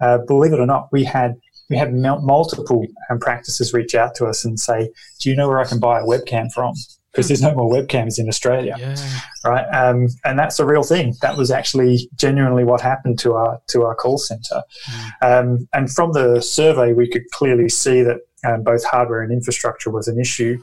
Uh, 0.00 0.18
believe 0.26 0.52
it 0.52 0.60
or 0.60 0.66
not, 0.66 0.88
we 0.92 1.04
had 1.04 1.36
we 1.68 1.76
had 1.76 1.92
multiple 1.92 2.86
um, 3.10 3.18
practices 3.18 3.72
reach 3.72 3.94
out 3.94 4.14
to 4.16 4.26
us 4.26 4.44
and 4.44 4.58
say, 4.58 4.90
"Do 5.20 5.30
you 5.30 5.36
know 5.36 5.48
where 5.48 5.58
I 5.58 5.64
can 5.64 5.80
buy 5.80 6.00
a 6.00 6.04
webcam 6.04 6.52
from?" 6.52 6.74
Because 7.16 7.28
there's 7.28 7.40
no 7.40 7.54
more 7.54 7.72
webcams 7.72 8.18
in 8.18 8.28
Australia, 8.28 8.76
yeah. 8.78 8.94
right? 9.42 9.64
Um, 9.74 10.08
and 10.26 10.38
that's 10.38 10.60
a 10.60 10.66
real 10.66 10.82
thing. 10.82 11.14
That 11.22 11.38
was 11.38 11.50
actually 11.50 12.10
genuinely 12.14 12.62
what 12.62 12.82
happened 12.82 13.18
to 13.20 13.32
our 13.32 13.58
to 13.68 13.84
our 13.84 13.94
call 13.94 14.18
center. 14.18 14.62
Mm. 14.90 15.22
Um, 15.22 15.68
and 15.72 15.90
from 15.90 16.12
the 16.12 16.42
survey, 16.42 16.92
we 16.92 17.08
could 17.08 17.22
clearly 17.30 17.70
see 17.70 18.02
that 18.02 18.18
um, 18.46 18.62
both 18.62 18.84
hardware 18.84 19.22
and 19.22 19.32
infrastructure 19.32 19.90
was 19.90 20.08
an 20.08 20.20
issue. 20.20 20.62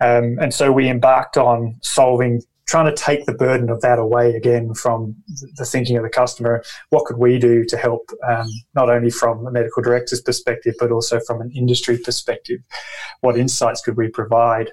Um, 0.00 0.38
and 0.40 0.52
so 0.52 0.70
we 0.70 0.90
embarked 0.90 1.38
on 1.38 1.76
solving 1.82 2.42
trying 2.66 2.86
to 2.86 2.94
take 2.94 3.26
the 3.26 3.34
burden 3.34 3.68
of 3.68 3.80
that 3.82 3.98
away 3.98 4.34
again 4.34 4.72
from 4.74 5.14
the 5.56 5.64
thinking 5.64 5.96
of 5.96 6.02
the 6.02 6.08
customer. 6.08 6.62
What 6.90 7.04
could 7.04 7.18
we 7.18 7.38
do 7.38 7.64
to 7.66 7.76
help, 7.76 8.10
um, 8.26 8.48
not 8.74 8.88
only 8.88 9.10
from 9.10 9.46
a 9.46 9.50
medical 9.50 9.82
director's 9.82 10.22
perspective, 10.22 10.74
but 10.78 10.90
also 10.90 11.20
from 11.26 11.40
an 11.40 11.50
industry 11.54 11.98
perspective? 11.98 12.60
What 13.20 13.36
insights 13.36 13.82
could 13.82 13.96
we 13.96 14.08
provide? 14.08 14.70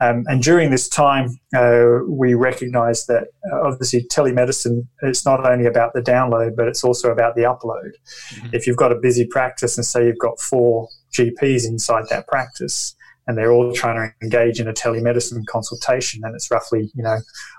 Um, 0.00 0.24
and 0.26 0.42
during 0.42 0.70
this 0.70 0.88
time, 0.88 1.38
uh, 1.54 1.98
we 2.08 2.34
recognized 2.34 3.08
that 3.08 3.28
uh, 3.52 3.68
obviously 3.68 4.06
telemedicine 4.10 4.86
it's 5.02 5.24
not 5.24 5.46
only 5.46 5.66
about 5.66 5.92
the 5.94 6.00
download, 6.00 6.56
but 6.56 6.66
it's 6.66 6.82
also 6.82 7.10
about 7.10 7.36
the 7.36 7.42
upload. 7.42 7.92
Mm-hmm. 8.34 8.48
If 8.52 8.66
you've 8.66 8.76
got 8.76 8.92
a 8.92 8.96
busy 8.96 9.26
practice 9.26 9.76
and 9.76 9.84
say 9.84 10.06
you've 10.06 10.18
got 10.18 10.40
four 10.40 10.88
GPs 11.12 11.66
inside 11.66 12.04
that 12.10 12.26
practice, 12.26 12.96
and 13.26 13.36
they're 13.36 13.52
all 13.52 13.72
trying 13.72 13.96
to 13.96 14.14
engage 14.24 14.60
in 14.60 14.68
a 14.68 14.72
telemedicine 14.72 15.44
consultation, 15.46 16.22
and 16.24 16.34
it's 16.34 16.50
roughly 16.50 16.90
you 16.94 17.02
know 17.02 17.18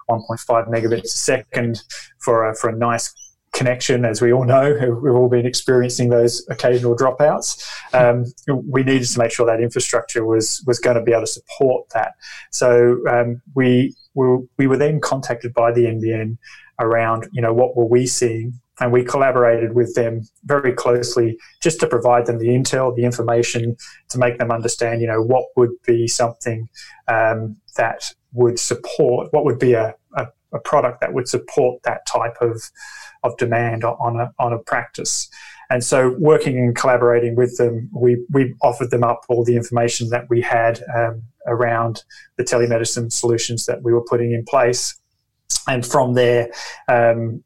1.5 0.09 0.69
megabits 0.69 1.05
a 1.05 1.07
second 1.07 1.81
for 2.19 2.49
a, 2.49 2.55
for 2.55 2.69
a 2.69 2.75
nice 2.75 3.13
connection, 3.55 4.05
as 4.05 4.21
we 4.21 4.31
all 4.31 4.43
know, 4.43 4.73
we've 5.01 5.15
all 5.15 5.29
been 5.29 5.45
experiencing 5.45 6.09
those 6.09 6.45
occasional 6.49 6.95
dropouts. 6.95 7.65
Um, 7.93 8.25
we 8.47 8.83
needed 8.83 9.07
to 9.07 9.19
make 9.19 9.31
sure 9.31 9.45
that 9.47 9.61
infrastructure 9.61 10.25
was 10.25 10.63
was 10.67 10.77
going 10.77 10.97
to 10.97 11.01
be 11.01 11.11
able 11.11 11.21
to 11.21 11.27
support 11.27 11.89
that. 11.93 12.13
So 12.51 12.99
um, 13.09 13.41
we 13.55 13.95
we, 14.13 14.37
we 14.57 14.67
were 14.67 14.77
then 14.77 14.99
contacted 14.99 15.53
by 15.53 15.71
the 15.71 15.85
NBN 15.85 16.37
around, 16.79 17.27
you 17.31 17.41
know, 17.41 17.53
what 17.53 17.75
were 17.75 17.85
we 17.85 18.05
seeing? 18.05 18.59
And 18.79 18.91
we 18.91 19.03
collaborated 19.03 19.73
with 19.73 19.95
them 19.95 20.21
very 20.43 20.73
closely 20.73 21.37
just 21.61 21.79
to 21.79 21.87
provide 21.87 22.25
them 22.25 22.39
the 22.39 22.49
intel, 22.49 22.95
the 22.95 23.05
information 23.05 23.77
to 24.09 24.17
make 24.17 24.37
them 24.37 24.51
understand, 24.51 25.01
you 25.01 25.07
know, 25.07 25.21
what 25.21 25.45
would 25.55 25.71
be 25.85 26.07
something 26.07 26.67
um, 27.07 27.55
that 27.77 28.11
would 28.33 28.59
support, 28.59 29.31
what 29.31 29.45
would 29.45 29.59
be 29.59 29.73
a, 29.73 29.95
a, 30.17 30.27
a, 30.53 30.59
product 30.59 30.99
that 31.01 31.13
would 31.13 31.27
support 31.27 31.81
that 31.83 32.05
type 32.05 32.35
of, 32.41 32.61
of 33.23 33.37
demand 33.37 33.85
on 33.85 34.19
a, 34.19 34.33
on 34.39 34.51
a 34.51 34.59
practice. 34.59 35.29
And 35.69 35.83
so, 35.83 36.15
working 36.19 36.57
and 36.57 36.75
collaborating 36.75 37.35
with 37.35 37.57
them, 37.57 37.89
we, 37.93 38.23
we 38.29 38.53
offered 38.61 38.91
them 38.91 39.03
up 39.03 39.21
all 39.29 39.43
the 39.43 39.55
information 39.55 40.09
that 40.09 40.29
we 40.29 40.41
had 40.41 40.83
um, 40.95 41.23
around 41.47 42.03
the 42.37 42.43
telemedicine 42.43 43.11
solutions 43.11 43.65
that 43.65 43.81
we 43.81 43.93
were 43.93 44.03
putting 44.03 44.31
in 44.31 44.45
place. 44.45 44.99
And 45.67 45.85
from 45.85 46.13
there, 46.13 46.51
um, 46.87 47.43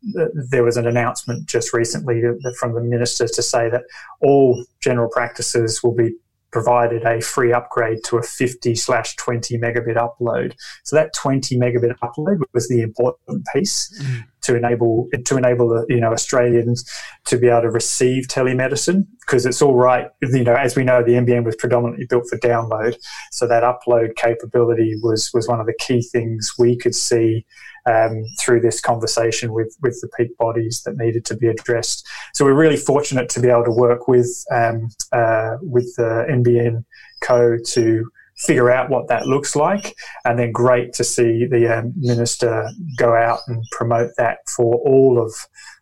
there 0.49 0.63
was 0.63 0.77
an 0.77 0.87
announcement 0.87 1.47
just 1.47 1.73
recently 1.73 2.21
from 2.59 2.73
the 2.73 2.81
minister 2.81 3.27
to 3.27 3.41
say 3.41 3.69
that 3.69 3.83
all 4.21 4.65
general 4.81 5.09
practices 5.09 5.81
will 5.83 5.95
be 5.95 6.13
provided 6.51 7.03
a 7.03 7.21
free 7.21 7.53
upgrade 7.53 8.03
to 8.03 8.17
a 8.17 8.23
50 8.23 8.75
slash 8.75 9.15
20 9.17 9.57
megabit 9.59 9.95
upload. 9.95 10.53
So 10.83 10.95
that 10.95 11.13
20 11.13 11.57
megabit 11.57 11.95
upload 12.03 12.39
was 12.53 12.67
the 12.67 12.81
important 12.81 13.45
piece 13.53 14.01
mm. 14.01 14.23
To 14.49 14.55
enable 14.55 15.07
to 15.23 15.37
enable 15.37 15.85
you 15.87 15.99
know 15.99 16.11
Australians 16.11 16.83
to 17.25 17.37
be 17.37 17.47
able 17.47 17.61
to 17.61 17.69
receive 17.69 18.27
telemedicine 18.27 19.05
because 19.21 19.45
it's 19.45 19.61
all 19.61 19.75
right. 19.75 20.07
You 20.21 20.43
know, 20.43 20.55
as 20.55 20.75
we 20.75 20.83
know, 20.83 21.03
the 21.03 21.13
NBN 21.13 21.45
was 21.45 21.55
predominantly 21.55 22.07
built 22.07 22.27
for 22.27 22.37
download, 22.39 22.97
so 23.31 23.47
that 23.47 23.63
upload 23.63 24.15
capability 24.15 24.95
was 25.03 25.29
was 25.33 25.47
one 25.47 25.59
of 25.59 25.67
the 25.67 25.75
key 25.79 26.01
things 26.01 26.53
we 26.57 26.75
could 26.75 26.95
see 26.95 27.45
um, 27.85 28.23
through 28.39 28.61
this 28.61 28.81
conversation 28.81 29.53
with 29.53 29.77
with 29.81 29.99
the 30.01 30.09
peak 30.17 30.35
bodies 30.37 30.81
that 30.85 30.97
needed 30.97 31.25
to 31.25 31.37
be 31.37 31.47
addressed. 31.47 32.07
So 32.33 32.43
we're 32.43 32.53
really 32.53 32.77
fortunate 32.77 33.29
to 33.29 33.39
be 33.39 33.49
able 33.49 33.65
to 33.65 33.71
work 33.71 34.07
with 34.07 34.43
um, 34.51 34.89
uh, 35.11 35.57
with 35.61 35.95
the 35.95 36.25
NBN 36.29 36.83
Co 37.21 37.57
to 37.57 38.11
figure 38.39 38.71
out 38.71 38.89
what 38.89 39.07
that 39.07 39.27
looks 39.27 39.55
like, 39.55 39.95
and 40.25 40.39
then 40.39 40.51
great 40.51 40.93
to 40.93 41.03
see 41.03 41.45
the 41.45 41.79
um, 41.79 41.93
minister 41.97 42.67
go 42.97 43.15
out 43.15 43.39
and 43.47 43.63
promote 43.71 44.11
that 44.17 44.37
for 44.47 44.75
all 44.75 45.21
of 45.21 45.33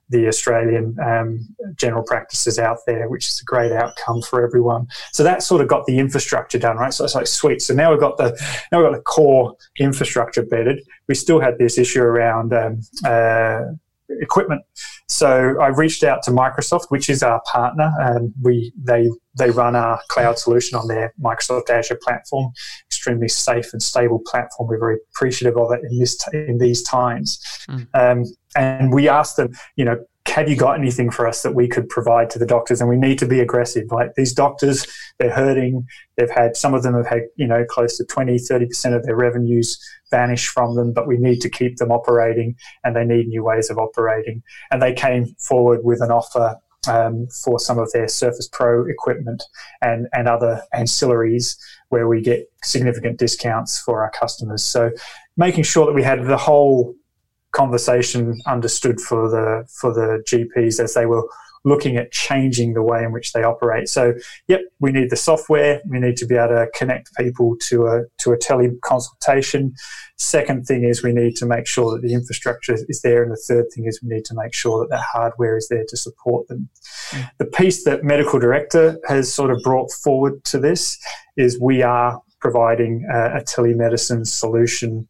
the 0.10 0.28
Australian 0.28 0.96
um, 1.06 1.48
general 1.76 2.04
practices 2.04 2.58
out 2.58 2.78
there, 2.88 3.10
which 3.10 3.28
is 3.28 3.42
a 3.42 3.44
great 3.44 3.72
outcome 3.72 4.22
for 4.22 4.46
everyone. 4.46 4.88
So 5.12 5.24
that 5.24 5.44
sort 5.44 5.62
of 5.62 5.68
got 5.68 5.86
the 5.86 6.00
infrastructure 6.00 6.58
done, 6.58 6.78
right? 6.78 6.94
So 6.94 7.04
it's 7.04 7.16
like 7.16 7.28
sweet. 7.28 7.62
So 7.62 7.74
now 7.74 7.92
we've 7.92 8.00
got 8.00 8.18
the 8.18 8.30
now 8.72 8.80
we've 8.80 8.90
got 8.90 8.96
the 8.96 9.04
core 9.04 9.56
infrastructure 9.78 10.44
bedded. 10.44 10.82
We 11.08 11.16
still 11.16 11.40
had 11.40 11.58
this 11.58 11.78
issue 11.78 12.02
around 12.02 12.54
um, 12.54 12.82
uh, 13.06 13.62
equipment. 14.10 14.64
So 15.10 15.60
I 15.62 15.68
reached 15.68 16.04
out 16.04 16.22
to 16.24 16.32
Microsoft, 16.32 16.86
which 16.90 17.10
is 17.10 17.24
our 17.24 17.42
partner, 17.46 17.94
and 18.00 18.34
we 18.42 18.74
they 18.78 19.10
they 19.38 19.52
run 19.52 19.76
our 19.76 20.02
cloud 20.10 20.38
solution 20.38 20.78
on 20.78 20.88
their 20.88 21.14
Microsoft 21.22 21.70
Azure 21.70 22.00
platform, 22.02 22.52
extremely 22.88 23.30
safe 23.30 23.72
and 23.72 23.82
stable 23.82 24.22
platform. 24.26 24.68
We're 24.68 24.80
very 24.80 24.98
appreciative 25.14 25.58
of 25.58 25.72
it 25.72 25.82
in 25.90 25.98
this 25.98 26.18
in 26.34 26.58
these 26.58 26.84
times. 26.84 27.40
Mm. 27.70 27.88
Um, 27.94 28.26
and 28.56 28.94
we 28.94 29.08
asked 29.08 29.38
them, 29.38 29.54
you 29.78 29.86
know, 29.86 29.98
have 30.30 30.50
you 30.50 30.56
got 30.56 30.78
anything 30.78 31.10
for 31.10 31.28
us 31.28 31.42
that 31.42 31.56
we 31.56 31.68
could 31.68 31.90
provide 31.90 32.30
to 32.32 32.40
the 32.40 32.46
doctors? 32.46 32.82
And 32.82 32.90
we 32.90 32.98
need 32.98 33.20
to 33.20 33.26
be 33.26 33.40
aggressive. 33.40 33.92
Like 33.92 34.16
these 34.16 34.34
doctors, 34.34 34.86
they're 35.20 35.34
hurting. 35.34 35.86
They've 36.16 36.30
had, 36.30 36.56
some 36.56 36.74
of 36.74 36.84
them 36.84 36.96
have 36.96 37.08
had, 37.08 37.24
you 37.36 37.48
know, 37.48 37.66
close 37.66 37.98
to 37.98 38.06
20, 38.06 38.36
30% 38.36 38.96
of 38.96 39.04
their 39.04 39.16
revenues 39.16 39.80
vanish 40.12 40.48
from 40.48 40.76
them, 40.76 40.94
but 40.94 41.08
we 41.08 41.18
need 41.18 41.42
to 41.42 41.50
keep 41.50 41.78
them 41.78 41.92
operating 41.92 42.56
and 42.84 42.96
they 42.96 43.04
need 43.04 43.28
new 43.28 43.44
ways 43.44 43.70
of 43.70 43.78
operating. 43.78 44.44
And 44.72 44.82
they 44.82 44.94
came 44.94 45.28
forward 45.40 45.82
with 45.84 46.02
an 46.02 46.12
offer 46.12 46.58
um, 46.88 47.28
for 47.44 47.60
some 47.60 47.80
of 47.80 47.92
their 47.92 48.08
Surface 48.08 48.48
Pro 48.48 48.86
equipment 48.86 49.44
and, 49.82 50.08
and 50.14 50.28
other 50.28 50.62
ancillaries 50.74 51.58
where 51.90 52.08
we 52.08 52.22
get 52.22 52.50
significant 52.64 53.20
discounts 53.20 53.80
for 53.80 54.04
our 54.04 54.12
customers. 54.12 54.64
So 54.64 54.92
making 55.36 55.64
sure 55.64 55.86
that 55.86 55.94
we 55.94 56.04
had 56.04 56.26
the 56.26 56.38
whole 56.38 56.96
conversation 57.58 58.40
understood 58.46 59.00
for 59.02 59.30
the 59.30 59.68
for 59.80 59.94
the 59.94 60.24
GPs 60.30 60.80
as 60.80 60.94
they 60.94 61.06
were 61.06 61.28
looking 61.68 61.98
at 61.98 62.12
changing 62.12 62.74
the 62.74 62.82
way 62.82 63.04
in 63.04 63.12
which 63.12 63.34
they 63.34 63.44
operate. 63.44 63.90
So, 63.90 64.14
yep, 64.48 64.62
we 64.80 64.92
need 64.92 65.10
the 65.10 65.18
software. 65.18 65.82
We 65.86 66.00
need 66.00 66.16
to 66.18 66.26
be 66.26 66.36
able 66.36 66.56
to 66.56 66.68
connect 66.74 67.16
people 67.16 67.58
to 67.68 67.88
a 67.88 68.04
to 68.20 68.32
a 68.32 68.38
teleconsultation. 68.38 69.74
Second 70.18 70.66
thing 70.66 70.84
is 70.84 71.04
we 71.04 71.14
need 71.14 71.36
to 71.38 71.46
make 71.46 71.68
sure 71.68 71.92
that 71.94 72.02
the 72.02 72.14
infrastructure 72.14 72.78
is 72.88 73.02
there, 73.02 73.24
and 73.24 73.32
the 73.32 73.44
third 73.48 73.66
thing 73.74 73.86
is 73.86 74.02
we 74.02 74.10
need 74.10 74.26
to 74.26 74.36
make 74.36 74.54
sure 74.54 74.80
that 74.80 74.90
the 74.90 75.02
hardware 75.02 75.58
is 75.58 75.68
there 75.68 75.86
to 75.88 75.98
support 75.98 76.48
them. 76.48 76.70
Mm. 77.12 77.30
The 77.38 77.46
piece 77.46 77.84
that 77.84 78.04
medical 78.04 78.40
director 78.40 79.00
has 79.08 79.34
sort 79.34 79.52
of 79.52 79.58
brought 79.64 79.92
forward 79.92 80.44
to 80.46 80.60
this 80.60 80.98
is 81.36 81.60
we 81.60 81.84
are 81.84 82.22
providing 82.40 83.06
a, 83.12 83.38
a 83.38 83.42
telemedicine 83.42 84.26
solution. 84.26 85.08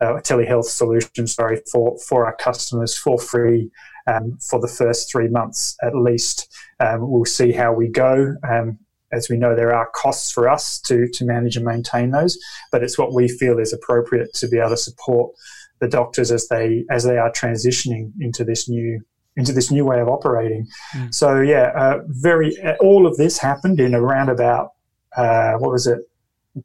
Uh, 0.00 0.20
telehealth 0.20 0.66
solution, 0.66 1.26
sorry, 1.26 1.58
for, 1.72 1.96
for 2.06 2.26
our 2.26 2.36
customers 2.36 2.94
for 2.96 3.18
free 3.18 3.70
um, 4.06 4.38
for 4.40 4.60
the 4.60 4.68
first 4.68 5.10
three 5.10 5.28
months 5.28 5.76
at 5.82 5.94
least. 5.94 6.54
Um, 6.80 7.10
we'll 7.10 7.24
see 7.24 7.52
how 7.52 7.72
we 7.72 7.88
go. 7.88 8.36
Um, 8.48 8.78
as 9.12 9.28
we 9.30 9.36
know, 9.36 9.54
there 9.54 9.74
are 9.74 9.88
costs 9.94 10.30
for 10.30 10.48
us 10.48 10.80
to, 10.80 11.08
to 11.14 11.24
manage 11.24 11.56
and 11.56 11.64
maintain 11.64 12.10
those, 12.10 12.38
but 12.72 12.82
it's 12.82 12.98
what 12.98 13.14
we 13.14 13.28
feel 13.28 13.58
is 13.58 13.72
appropriate 13.72 14.34
to 14.34 14.48
be 14.48 14.58
able 14.58 14.70
to 14.70 14.76
support 14.76 15.32
the 15.80 15.88
doctors 15.88 16.30
as 16.30 16.48
they 16.48 16.84
as 16.90 17.04
they 17.04 17.18
are 17.18 17.30
transitioning 17.30 18.10
into 18.20 18.44
this 18.44 18.68
new 18.68 19.00
into 19.36 19.52
this 19.52 19.70
new 19.70 19.84
way 19.84 20.00
of 20.00 20.08
operating. 20.08 20.66
Mm. 20.94 21.14
So 21.14 21.40
yeah, 21.40 21.72
uh, 21.76 22.00
very 22.06 22.56
all 22.80 23.06
of 23.06 23.16
this 23.16 23.38
happened 23.38 23.78
in 23.78 23.94
around 23.94 24.30
about 24.30 24.70
uh, 25.16 25.54
what 25.54 25.70
was 25.70 25.86
it 25.86 26.00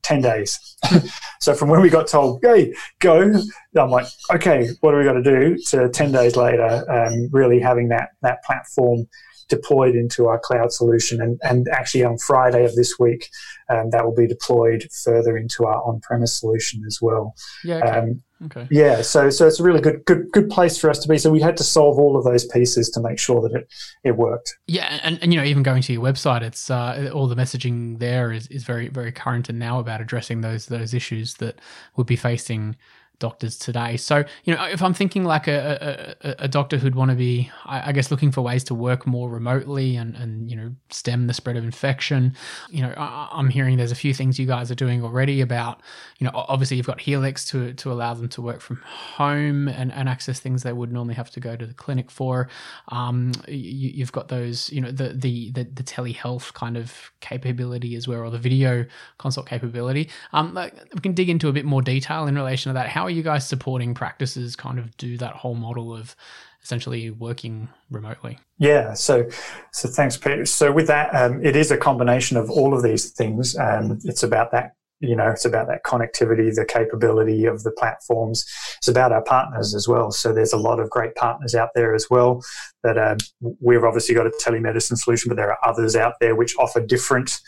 10 0.04 0.22
days. 0.22 0.78
so 1.42 1.54
from 1.54 1.70
when 1.70 1.82
we 1.82 1.90
got 1.90 2.08
told, 2.08 2.40
hey, 2.44 2.74
go, 3.00 3.34
I'm 3.78 3.90
like, 3.90 4.08
okay, 4.34 4.70
what 4.82 4.92
do 4.92 4.98
we 4.98 5.04
got 5.04 5.14
to 5.14 5.24
do? 5.24 5.58
To 5.70 5.90
10 5.90 6.12
days 6.12 6.36
later, 6.36 6.86
um, 6.90 7.30
really 7.32 7.60
having 7.60 7.90
that, 7.90 8.10
that 8.22 8.44
platform 8.44 9.08
deployed 9.50 9.96
into 9.96 10.28
our 10.28 10.40
cloud 10.40 10.72
solution. 10.72 11.22
And, 11.22 11.40
and 11.44 11.68
actually 11.70 12.04
on 12.04 12.18
Friday 12.18 12.66
of 12.66 12.76
this 12.76 12.98
week, 13.00 13.30
um, 13.70 13.90
that 13.92 14.06
will 14.06 14.16
be 14.16 14.28
deployed 14.28 14.88
further 15.04 15.38
into 15.38 15.66
our 15.66 15.84
on-premise 15.84 16.40
solution 16.40 16.84
as 16.88 17.00
well. 17.02 17.36
Yeah. 17.64 17.78
Okay. 17.78 17.90
Um, 17.90 18.24
okay. 18.46 18.68
Yeah. 18.72 19.02
So, 19.02 19.30
so 19.30 19.48
it's 19.48 19.60
a 19.60 19.64
really 19.64 19.82
good, 19.82 20.04
good, 20.06 20.32
good 20.32 20.50
place 20.50 20.78
for 20.78 20.90
us 20.90 21.00
to 21.00 21.08
be. 21.08 21.18
So 21.18 21.30
we 21.32 21.42
had 21.42 21.58
to 21.58 21.64
solve 21.64 22.00
all 22.00 22.18
of 22.18 22.24
those 22.24 22.46
pieces 22.46 22.90
to 22.92 23.02
make 23.02 23.20
sure 23.20 23.42
that 23.42 23.54
it, 23.54 23.74
it 24.04 24.18
worked. 24.18 24.58
Yeah. 24.68 25.00
And, 25.04 25.20
and 25.22 25.34
you 25.34 25.40
know, 25.40 25.46
even 25.46 25.64
going 25.64 25.82
to 25.84 25.94
your 25.94 26.02
website, 26.02 26.42
it's, 26.42 26.70
uh, 26.70 27.12
all 27.14 27.28
the 27.28 27.36
messaging 27.36 28.00
there 28.00 28.32
is, 28.32 28.48
is 28.48 28.64
very, 28.64 28.88
very 28.88 29.12
current 29.12 29.50
and 29.50 29.60
now 29.60 29.80
about 29.80 30.02
addressing 30.02 30.42
those, 30.42 30.66
those 30.68 30.94
issues 30.94 31.36
that 31.36 31.60
would 31.96 32.08
be 32.08 32.16
facing 32.16 32.76
doctors 33.22 33.58
today. 33.58 33.96
So, 33.96 34.26
you 34.44 34.54
know, 34.54 34.66
if 34.66 34.82
I'm 34.82 34.94
thinking 34.94 35.24
like 35.24 35.48
a, 35.48 36.18
a, 36.22 36.36
a 36.40 36.48
doctor 36.50 36.78
who'd 36.78 36.96
want 36.96 37.12
to 37.12 37.16
be, 37.16 37.50
I, 37.66 37.90
I, 37.90 37.92
guess, 37.94 38.12
looking 38.12 38.32
for 38.32 38.42
ways 38.42 38.66
to 38.66 38.76
work 38.76 39.08
more 39.08 39.30
remotely 39.30 39.96
and, 39.96 40.16
and, 40.16 40.50
you 40.50 40.58
know, 40.58 40.74
stem 40.90 41.28
the 41.28 41.34
spread 41.34 41.56
of 41.56 41.64
infection, 41.64 42.36
you 42.70 42.82
know, 42.82 42.94
I, 42.98 43.30
I'm 43.32 43.50
hearing 43.50 43.78
there's 43.78 43.92
a 43.92 43.96
few 43.96 44.14
things 44.14 44.38
you 44.38 44.48
guys 44.48 44.70
are 44.72 44.76
doing 44.76 45.04
already 45.04 45.40
about, 45.40 45.82
you 46.18 46.26
know, 46.26 46.32
obviously 46.34 46.76
you've 46.76 46.88
got 46.88 47.00
Helix 47.00 47.46
to, 47.50 47.74
to 47.76 47.92
allow 47.92 48.14
them 48.16 48.28
to 48.30 48.42
work 48.42 48.60
from 48.60 48.78
home 48.78 49.70
and, 49.70 49.94
and 49.94 50.10
access 50.10 50.40
things 50.40 50.64
they 50.64 50.74
would 50.74 50.92
normally 50.92 51.16
have 51.16 51.30
to 51.32 51.40
go 51.40 51.56
to 51.56 51.66
the 51.66 51.76
clinic 51.76 52.12
for. 52.12 52.50
Um, 52.90 53.32
you, 53.48 54.04
have 54.04 54.12
got 54.12 54.28
those, 54.28 54.72
you 54.72 54.82
know, 54.82 54.92
the, 54.92 55.10
the, 55.10 55.52
the, 55.52 55.64
the 55.64 55.84
telehealth 55.84 56.54
kind 56.54 56.76
of 56.76 57.12
capability 57.22 57.96
as 57.96 58.08
well, 58.08 58.22
or 58.22 58.32
the 58.32 58.40
video 58.40 58.86
consult 59.20 59.48
capability. 59.48 60.10
Um, 60.34 60.56
like, 60.56 60.74
we 60.94 61.02
can 61.02 61.14
dig 61.14 61.30
into 61.30 61.48
a 61.48 61.54
bit 61.54 61.66
more 61.66 61.84
detail 61.84 62.26
in 62.26 62.34
relation 62.34 62.72
to 62.72 62.74
that. 62.74 62.90
How 62.90 63.11
are 63.12 63.14
you 63.14 63.24
guys 63.24 63.48
supporting 63.48 63.94
practices 63.94 64.56
kind 64.56 64.80
of 64.80 64.96
do 64.98 65.18
that 65.18 65.36
whole 65.36 65.56
model 65.56 65.94
of 65.94 66.16
essentially 66.64 67.12
working 67.12 67.68
remotely? 67.90 68.40
Yeah, 68.58 68.94
so 68.94 69.28
so 69.74 69.90
thanks, 69.90 70.16
Peter. 70.16 70.46
So 70.46 70.72
with 70.72 70.88
that, 70.88 71.14
um, 71.14 71.44
it 71.44 71.56
is 71.56 71.72
a 71.72 71.78
combination 71.78 72.38
of 72.38 72.50
all 72.50 72.74
of 72.74 72.84
these 72.84 73.12
things. 73.12 73.58
Um, 73.58 74.00
it's 74.06 74.24
about 74.24 74.52
that 74.52 74.76
you 75.02 75.16
know, 75.16 75.30
it's 75.30 75.46
about 75.46 75.68
that 75.68 75.84
connectivity, 75.84 76.54
the 76.54 76.64
capability 76.64 77.46
of 77.46 77.64
the 77.64 77.72
platforms. 77.72 78.46
It's 78.78 78.88
about 78.88 79.12
our 79.12 79.24
partners 79.24 79.74
as 79.74 79.88
well. 79.88 80.12
So 80.12 80.32
there's 80.32 80.54
a 80.54 80.58
lot 80.58 80.80
of 80.80 80.92
great 80.92 81.16
partners 81.16 81.56
out 81.56 81.70
there 81.74 81.96
as 81.96 82.08
well 82.10 82.44
that 82.84 82.98
um, 82.98 83.18
we've 83.60 83.84
obviously 83.84 84.14
got 84.14 84.28
a 84.28 84.34
telemedicine 84.44 84.98
solution, 84.98 85.30
but 85.30 85.38
there 85.38 85.50
are 85.50 85.58
others 85.68 85.96
out 85.96 86.14
there 86.22 86.36
which 86.36 86.56
offer 86.58 86.80
different 86.80 87.40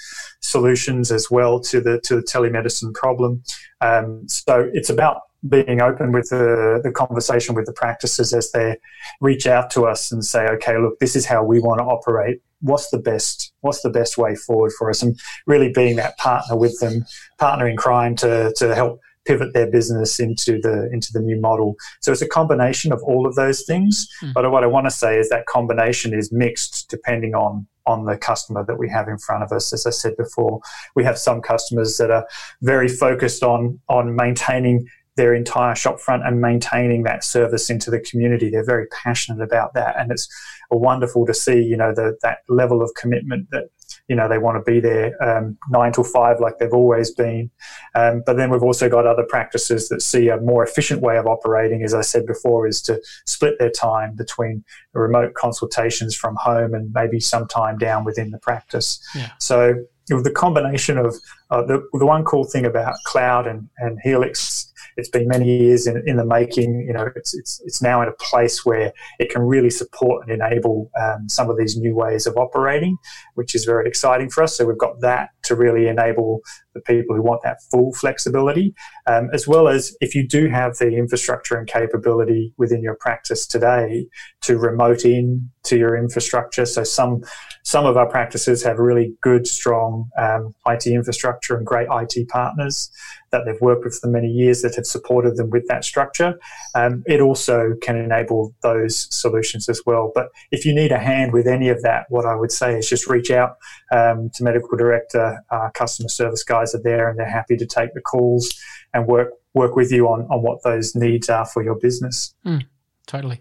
solutions 0.42 1.12
as 1.12 1.30
well 1.30 1.60
to 1.60 1.80
the 1.80 2.02
to 2.02 2.16
the 2.16 2.24
telemedicine 2.24 2.94
problem. 2.96 3.44
Um, 3.82 4.28
so 4.28 4.70
it's 4.74 4.90
about 4.90 5.22
being 5.48 5.82
open 5.82 6.12
with 6.12 6.30
the, 6.30 6.80
the 6.84 6.92
conversation 6.92 7.56
with 7.56 7.66
the 7.66 7.74
practices 7.74 8.34
as 8.34 8.52
they 8.52 8.78
reach 9.20 9.46
out 9.46 9.70
to 9.72 9.86
us 9.86 10.12
and 10.12 10.24
say, 10.24 10.48
okay, 10.48 10.78
look, 10.78 11.00
this 11.00 11.16
is 11.16 11.26
how 11.26 11.44
we 11.44 11.60
want 11.60 11.80
to 11.80 11.86
operate. 11.86 12.42
What's 12.62 12.90
the 12.90 12.98
best? 12.98 13.52
What's 13.62 13.82
the 13.82 13.90
best 13.90 14.18
way 14.18 14.36
forward 14.36 14.72
for 14.78 14.90
us? 14.90 15.02
And 15.02 15.20
really 15.46 15.72
being 15.72 15.98
that 15.98 16.18
partner 16.18 16.56
with 16.56 16.80
them, 16.80 17.06
partner 17.40 17.68
in 17.68 17.76
crime 17.76 18.16
to, 18.18 18.54
to 18.58 18.74
help 18.74 19.02
pivot 19.26 19.54
their 19.54 19.70
business 19.70 20.20
into 20.20 20.60
the 20.60 20.90
into 20.92 21.12
the 21.14 21.20
new 21.20 21.40
model. 21.40 21.76
So 22.02 22.12
it's 22.12 22.22
a 22.22 22.28
combination 22.28 22.92
of 22.92 23.02
all 23.04 23.26
of 23.26 23.36
those 23.36 23.64
things. 23.64 24.08
Mm. 24.22 24.34
But 24.34 24.52
what 24.52 24.64
I 24.64 24.68
want 24.68 24.86
to 24.86 24.92
say 24.92 25.18
is 25.18 25.30
that 25.30 25.46
combination 25.46 26.14
is 26.14 26.32
mixed 26.32 26.90
depending 26.90 27.34
on 27.34 27.68
on 27.86 28.06
the 28.06 28.18
customer 28.18 28.66
that 28.66 28.78
we 28.78 28.90
have 28.90 29.08
in 29.10 29.18
front 29.18 29.44
of 29.44 29.52
us. 29.52 29.74
As 29.74 29.86
I 29.86 29.90
said 29.90 30.16
before, 30.18 30.62
we 30.96 31.04
have 31.04 31.18
some 31.18 31.42
customers 31.42 31.98
that 31.98 32.12
are 32.12 32.26
very 32.62 32.88
focused 32.88 33.44
on 33.44 33.80
on 33.90 34.16
maintaining 34.16 34.88
their 35.16 35.34
entire 35.34 35.76
shop 35.76 36.00
front 36.00 36.26
and 36.26 36.42
maintaining 36.42 37.04
that 37.04 37.24
service 37.24 37.70
into 37.70 37.92
the 37.92 38.00
community. 38.00 38.50
They're 38.50 38.66
very 38.66 38.88
passionate 38.88 39.44
about 39.44 39.74
that, 39.74 39.98
and 39.98 40.12
it's 40.12 40.28
wonderful 40.72 41.26
to 41.26 41.34
see, 41.34 41.62
you 41.62 41.78
know, 41.78 41.94
the, 41.94 42.18
that 42.24 42.40
level 42.50 42.82
of 42.82 42.92
commitment 42.96 43.50
that 43.52 43.70
you 44.08 44.16
know 44.16 44.28
they 44.28 44.38
want 44.38 44.58
to 44.58 44.72
be 44.72 44.80
there 44.80 45.12
um, 45.24 45.58
nine 45.70 45.92
till 45.92 46.04
five 46.04 46.40
like 46.40 46.58
they've 46.58 46.74
always 46.74 47.12
been. 47.12 47.50
Um, 47.96 48.24
but 48.26 48.38
then 48.38 48.50
we've 48.50 48.64
also 48.64 48.90
got 48.90 49.06
other 49.06 49.24
practices 49.24 49.90
that 49.90 50.02
see 50.02 50.30
a 50.30 50.38
more 50.38 50.64
efficient 50.64 51.02
way 51.02 51.18
of 51.18 51.28
operating. 51.28 51.84
As 51.84 51.94
I 51.94 52.02
said 52.02 52.26
before, 52.26 52.68
is 52.68 52.82
to 52.84 53.02
split 53.26 53.56
their 53.60 53.72
time 53.72 54.16
between 54.16 54.64
remote 54.94 55.34
consultations 55.36 56.16
from 56.16 56.36
home 56.36 56.74
and 56.74 56.92
maybe 56.94 57.20
some 57.20 57.48
time 57.48 57.78
down 57.78 58.04
within 58.04 58.32
the 58.32 58.40
practice. 58.40 59.00
Yeah. 59.16 59.32
So 59.40 59.76
the 60.08 60.32
combination 60.32 60.98
of 60.98 61.16
uh, 61.50 61.64
the, 61.64 61.88
the 61.94 62.06
one 62.06 62.26
cool 62.26 62.44
thing 62.44 62.66
about 62.66 62.96
cloud 63.06 63.48
and, 63.48 63.70
and 63.78 64.00
Helix 64.04 64.73
it's 64.98 65.10
been 65.10 65.28
many 65.28 65.46
years 65.46 65.88
in, 65.88 66.04
in 66.06 66.18
the 66.18 66.26
making. 66.26 66.86
You 66.88 66.94
know, 66.94 67.10
it's, 67.16 67.34
it's, 67.34 67.62
it's 67.66 67.82
now 67.82 68.02
in 68.02 68.08
a 68.08 68.14
place 68.14 68.66
where 68.66 68.92
it 69.20 69.30
can 69.30 69.42
really 69.42 69.70
support 69.70 70.28
and 70.28 70.42
enable 70.42 70.90
um, 71.02 71.28
some 71.30 71.50
of 71.50 71.58
these 71.58 71.78
new 71.78 71.96
ways 71.96 72.26
of 72.26 72.38
operating, 72.38 72.98
which 73.36 73.56
is 73.56 73.66
very 73.66 73.88
exciting 73.88 74.30
for 74.30 74.44
us. 74.44 74.58
So 74.58 74.66
we've 74.66 74.78
got 74.78 75.00
that 75.02 75.30
to 75.44 75.56
really 75.56 75.88
enable 75.88 76.42
the 76.74 76.82
people 76.82 77.16
who 77.16 77.22
want 77.22 77.42
that 77.44 77.62
full 77.72 77.94
flexibility, 77.94 78.74
um, 79.08 79.30
as 79.34 79.48
well 79.48 79.68
as 79.68 79.96
if 80.02 80.16
you 80.16 80.28
do 80.28 80.48
have 80.50 80.78
the 80.78 80.96
infrastructure 80.96 81.58
and 81.58 81.68
capability 81.68 82.54
within 82.58 82.82
your 82.82 82.96
practice 82.96 83.46
today 83.46 84.08
to 84.42 84.58
remote 84.58 85.06
in 85.06 85.50
to 85.64 85.78
your 85.78 85.96
infrastructure. 85.96 86.66
So 86.66 86.84
some 86.84 87.24
some 87.64 87.86
of 87.86 87.96
our 87.96 88.10
practices 88.10 88.62
have 88.64 88.78
really 88.78 89.14
good, 89.22 89.48
strong 89.48 90.10
um, 90.18 90.54
IT 90.68 90.86
infrastructure 90.86 91.56
and 91.56 91.66
great 91.66 91.88
IT 91.90 92.28
partners 92.28 92.92
that 93.32 93.46
they've 93.46 93.60
worked 93.62 93.86
with 93.86 93.98
for 94.00 94.08
many 94.08 94.28
years 94.28 94.62
that 94.62 94.76
have 94.76 94.86
supported 94.86 95.38
them 95.38 95.50
with 95.50 95.66
that 95.68 95.84
structure. 95.84 96.38
Um, 96.76 97.04
it 97.08 97.22
also 97.22 97.74
can 97.82 97.98
enable 97.98 98.54
those 98.62 99.08
solutions 99.10 99.70
as 99.70 99.82
well. 99.86 100.12
But 100.14 100.28
if 100.52 100.66
you 100.66 100.76
need 100.76 100.92
a 100.92 101.00
hand 101.00 101.34
with 101.34 101.48
any 101.48 101.70
of 101.70 101.82
that, 101.82 102.06
what 102.10 102.26
I 102.26 102.36
would 102.36 102.52
say 102.52 102.78
is 102.78 102.88
just 102.88 103.08
reach 103.08 103.32
out 103.32 103.58
um, 103.92 104.30
to 104.36 104.44
medical 104.44 104.78
director, 104.78 105.42
uh, 105.50 105.70
customer 105.74 106.10
service 106.10 106.44
guys 106.64 106.76
are 106.76 106.82
there, 106.82 107.10
and 107.10 107.18
they're 107.18 107.30
happy 107.30 107.58
to 107.58 107.66
take 107.66 107.94
the 107.94 108.02
calls 108.02 108.50
and 108.94 109.08
work 109.08 109.30
work 109.54 109.76
with 109.76 109.92
you 109.92 110.08
on 110.08 110.22
on 110.30 110.42
what 110.42 110.64
those 110.64 110.96
needs 110.96 111.30
are 111.30 111.46
for 111.46 111.64
your 111.64 111.76
business. 111.76 112.34
Mm, 112.46 112.66
totally. 113.08 113.40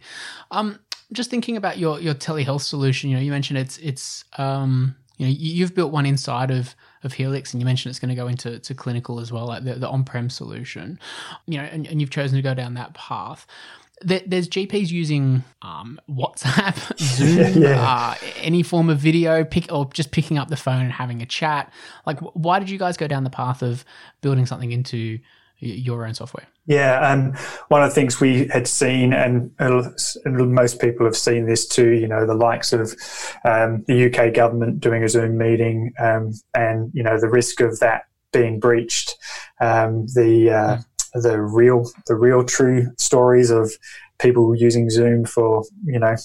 Um, 0.50 0.78
just 1.12 1.30
thinking 1.30 1.56
about 1.56 1.78
your 1.78 2.00
your 2.00 2.14
telehealth 2.14 2.62
solution, 2.62 3.10
you 3.10 3.16
know, 3.16 3.22
you 3.22 3.30
mentioned 3.30 3.58
it's 3.58 3.78
it's 3.78 4.24
um, 4.38 4.96
you 5.16 5.26
know 5.26 5.32
you've 5.36 5.74
built 5.74 5.92
one 5.92 6.06
inside 6.06 6.50
of 6.50 6.74
of 7.04 7.12
Helix, 7.12 7.52
and 7.52 7.60
you 7.60 7.64
mentioned 7.64 7.90
it's 7.90 7.98
going 7.98 8.10
to 8.10 8.14
go 8.14 8.28
into 8.28 8.58
to 8.58 8.74
clinical 8.74 9.20
as 9.20 9.32
well, 9.32 9.46
like 9.46 9.64
the, 9.64 9.74
the 9.74 9.88
on 9.88 10.04
prem 10.04 10.30
solution. 10.30 10.98
You 11.46 11.58
know, 11.58 11.64
and, 11.64 11.86
and 11.86 12.00
you've 12.00 12.10
chosen 12.10 12.36
to 12.36 12.42
go 12.42 12.54
down 12.54 12.74
that 12.74 12.94
path 12.94 13.46
there's 14.04 14.48
GPs 14.48 14.90
using 14.90 15.44
um, 15.62 16.00
WhatsApp, 16.08 16.98
Zoom, 16.98 17.62
yeah. 17.62 17.82
uh, 17.82 18.14
any 18.36 18.62
form 18.62 18.90
of 18.90 18.98
video, 18.98 19.44
pick 19.44 19.72
or 19.72 19.88
just 19.92 20.10
picking 20.10 20.38
up 20.38 20.48
the 20.48 20.56
phone 20.56 20.82
and 20.82 20.92
having 20.92 21.22
a 21.22 21.26
chat. 21.26 21.72
Like, 22.06 22.20
why 22.20 22.58
did 22.58 22.70
you 22.70 22.78
guys 22.78 22.96
go 22.96 23.06
down 23.06 23.24
the 23.24 23.30
path 23.30 23.62
of 23.62 23.84
building 24.20 24.46
something 24.46 24.72
into 24.72 25.18
your 25.58 26.06
own 26.06 26.14
software? 26.14 26.46
Yeah, 26.66 27.00
um, 27.00 27.34
one 27.68 27.82
of 27.82 27.90
the 27.90 27.94
things 27.94 28.20
we 28.20 28.46
had 28.48 28.68
seen, 28.68 29.12
and 29.12 29.50
most 29.58 30.80
people 30.80 31.04
have 31.06 31.16
seen 31.16 31.46
this 31.46 31.66
too, 31.66 31.90
you 31.90 32.06
know, 32.06 32.24
the 32.24 32.34
likes 32.34 32.72
of 32.72 32.94
um, 33.44 33.84
the 33.88 34.06
UK 34.06 34.32
government 34.32 34.80
doing 34.80 35.02
a 35.02 35.08
Zoom 35.08 35.38
meeting, 35.38 35.92
um, 35.98 36.32
and 36.54 36.90
you 36.94 37.02
know 37.02 37.18
the 37.18 37.28
risk 37.28 37.60
of 37.60 37.80
that 37.80 38.02
being 38.32 38.60
breached, 38.60 39.16
um, 39.60 40.06
the 40.14 40.50
uh, 40.50 40.76
mm. 40.76 40.84
The 41.14 41.40
real 41.40 41.90
the 42.06 42.14
real 42.14 42.44
true 42.44 42.90
stories 42.96 43.50
of 43.50 43.72
people 44.18 44.54
using 44.54 44.88
Zoom 44.88 45.24
for 45.24 45.64
you 45.84 45.98
know 45.98 46.16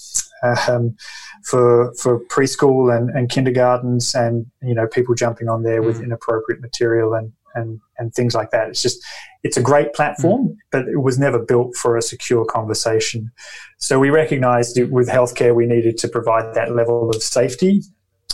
um, 0.68 0.96
for 1.44 1.94
for 1.96 2.20
preschool 2.26 2.96
and, 2.96 3.10
and 3.10 3.30
kindergartens, 3.30 4.16
and 4.16 4.46
you 4.62 4.74
know 4.74 4.88
people 4.88 5.16
jumping 5.16 5.50
on 5.50 5.64
there 5.64 5.82
with 5.82 6.00
mm. 6.00 6.06
inappropriate 6.06 6.62
material 6.62 7.14
and 7.14 7.34
and 7.56 7.80
and 7.98 8.14
things 8.14 8.34
like 8.36 8.52
that. 8.52 8.70
It's 8.70 8.82
just 8.82 9.04
it's 9.44 9.58
a 9.58 9.62
great 9.62 9.94
platform, 9.94 10.50
mm. 10.50 10.56
but 10.72 10.88
it 10.88 11.02
was 11.02 11.18
never 11.18 11.40
built 11.40 11.76
for 11.76 11.98
a 11.98 12.02
secure 12.02 12.46
conversation. 12.46 13.32
So 13.78 14.00
we 14.00 14.10
recognized 14.10 14.80
with 14.92 15.10
healthcare 15.10 15.56
we 15.56 15.66
needed 15.66 15.98
to 16.00 16.08
provide 16.08 16.54
that 16.56 16.74
level 16.74 17.10
of 17.10 17.22
safety. 17.22 17.82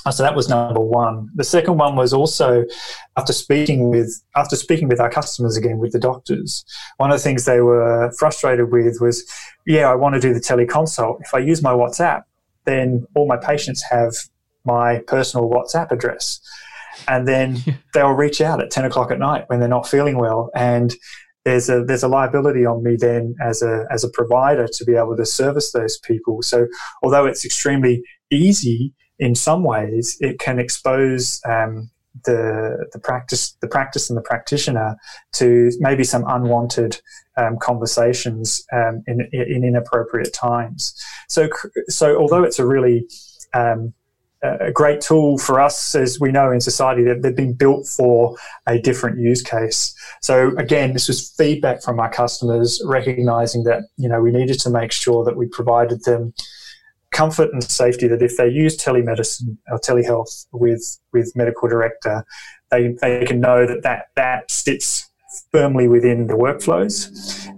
Oh, 0.05 0.11
so 0.11 0.23
that 0.23 0.35
was 0.35 0.49
number 0.49 0.81
one. 0.81 1.29
The 1.35 1.43
second 1.43 1.77
one 1.77 1.95
was 1.95 2.13
also 2.13 2.65
after 3.17 3.31
speaking 3.31 3.89
with 3.89 4.21
after 4.35 4.55
speaking 4.55 4.89
with 4.89 4.99
our 4.99 5.09
customers 5.09 5.55
again 5.55 5.77
with 5.77 5.93
the 5.93 5.99
doctors. 5.99 6.65
One 6.97 7.11
of 7.11 7.17
the 7.17 7.23
things 7.23 7.45
they 7.45 7.61
were 7.61 8.11
frustrated 8.19 8.71
with 8.71 8.97
was, 8.99 9.23
yeah, 9.65 9.89
I 9.89 9.95
want 9.95 10.15
to 10.15 10.21
do 10.21 10.33
the 10.33 10.41
teleconsult. 10.41 11.21
If 11.21 11.33
I 11.33 11.39
use 11.39 11.61
my 11.61 11.71
WhatsApp, 11.71 12.23
then 12.65 13.05
all 13.15 13.27
my 13.27 13.37
patients 13.37 13.83
have 13.89 14.13
my 14.65 14.99
personal 15.07 15.49
WhatsApp 15.49 15.91
address 15.91 16.39
and 17.07 17.27
then 17.27 17.57
they'll 17.93 18.11
reach 18.11 18.41
out 18.41 18.61
at 18.61 18.71
10 18.71 18.85
o'clock 18.85 19.11
at 19.11 19.19
night 19.19 19.45
when 19.47 19.59
they're 19.59 19.69
not 19.69 19.87
feeling 19.87 20.17
well 20.17 20.49
and 20.55 20.95
there's 21.45 21.69
a 21.69 21.83
there's 21.83 22.03
a 22.03 22.07
liability 22.07 22.65
on 22.65 22.81
me 22.83 22.95
then 22.97 23.35
as 23.41 23.61
a 23.61 23.85
as 23.91 24.03
a 24.03 24.09
provider 24.09 24.67
to 24.67 24.85
be 24.85 24.95
able 24.95 25.15
to 25.15 25.25
service 25.25 25.73
those 25.73 25.97
people 25.99 26.41
so 26.41 26.67
although 27.01 27.25
it's 27.25 27.43
extremely 27.43 28.01
easy 28.31 28.93
in 29.19 29.35
some 29.35 29.63
ways 29.63 30.17
it 30.19 30.39
can 30.39 30.59
expose 30.59 31.41
um, 31.45 31.89
the 32.25 32.87
the 32.93 32.99
practice 32.99 33.55
the 33.61 33.67
practice 33.67 34.09
and 34.09 34.17
the 34.17 34.21
practitioner 34.21 34.95
to 35.31 35.71
maybe 35.79 36.03
some 36.03 36.23
unwanted 36.27 36.99
um, 37.37 37.57
conversations 37.59 38.63
um, 38.71 39.03
in 39.07 39.27
in 39.31 39.63
inappropriate 39.63 40.33
times 40.33 40.93
so 41.27 41.49
so 41.89 42.17
although 42.17 42.43
it's 42.43 42.59
a 42.59 42.65
really 42.65 43.07
um, 43.53 43.93
a 44.43 44.71
great 44.71 44.99
tool 44.99 45.37
for 45.37 45.59
us, 45.61 45.95
as 45.95 46.19
we 46.19 46.31
know 46.31 46.51
in 46.51 46.59
society, 46.59 47.03
that 47.03 47.21
they've 47.21 47.35
been 47.35 47.53
built 47.53 47.87
for 47.87 48.35
a 48.67 48.77
different 48.77 49.17
use 49.17 49.41
case. 49.41 49.95
So 50.21 50.49
again, 50.57 50.93
this 50.93 51.07
was 51.07 51.31
feedback 51.37 51.81
from 51.81 51.99
our 51.99 52.09
customers, 52.09 52.81
recognizing 52.85 53.63
that 53.63 53.83
you 53.97 54.09
know 54.09 54.21
we 54.21 54.31
needed 54.31 54.59
to 54.61 54.69
make 54.69 54.91
sure 54.91 55.23
that 55.23 55.37
we 55.37 55.47
provided 55.47 56.03
them 56.03 56.33
comfort 57.13 57.53
and 57.53 57.63
safety 57.63 58.07
that 58.07 58.21
if 58.21 58.35
they 58.37 58.49
use 58.49 58.75
telemedicine 58.75 59.57
or 59.69 59.79
telehealth 59.79 60.47
with 60.51 60.99
with 61.13 61.31
medical 61.35 61.69
director, 61.69 62.25
they 62.71 62.95
they 63.01 63.25
can 63.25 63.39
know 63.39 63.65
that 63.65 63.83
that 63.83 64.07
that 64.15 64.51
sits 64.51 65.09
firmly 65.51 65.87
within 65.87 66.27
the 66.27 66.33
workflows. 66.33 67.09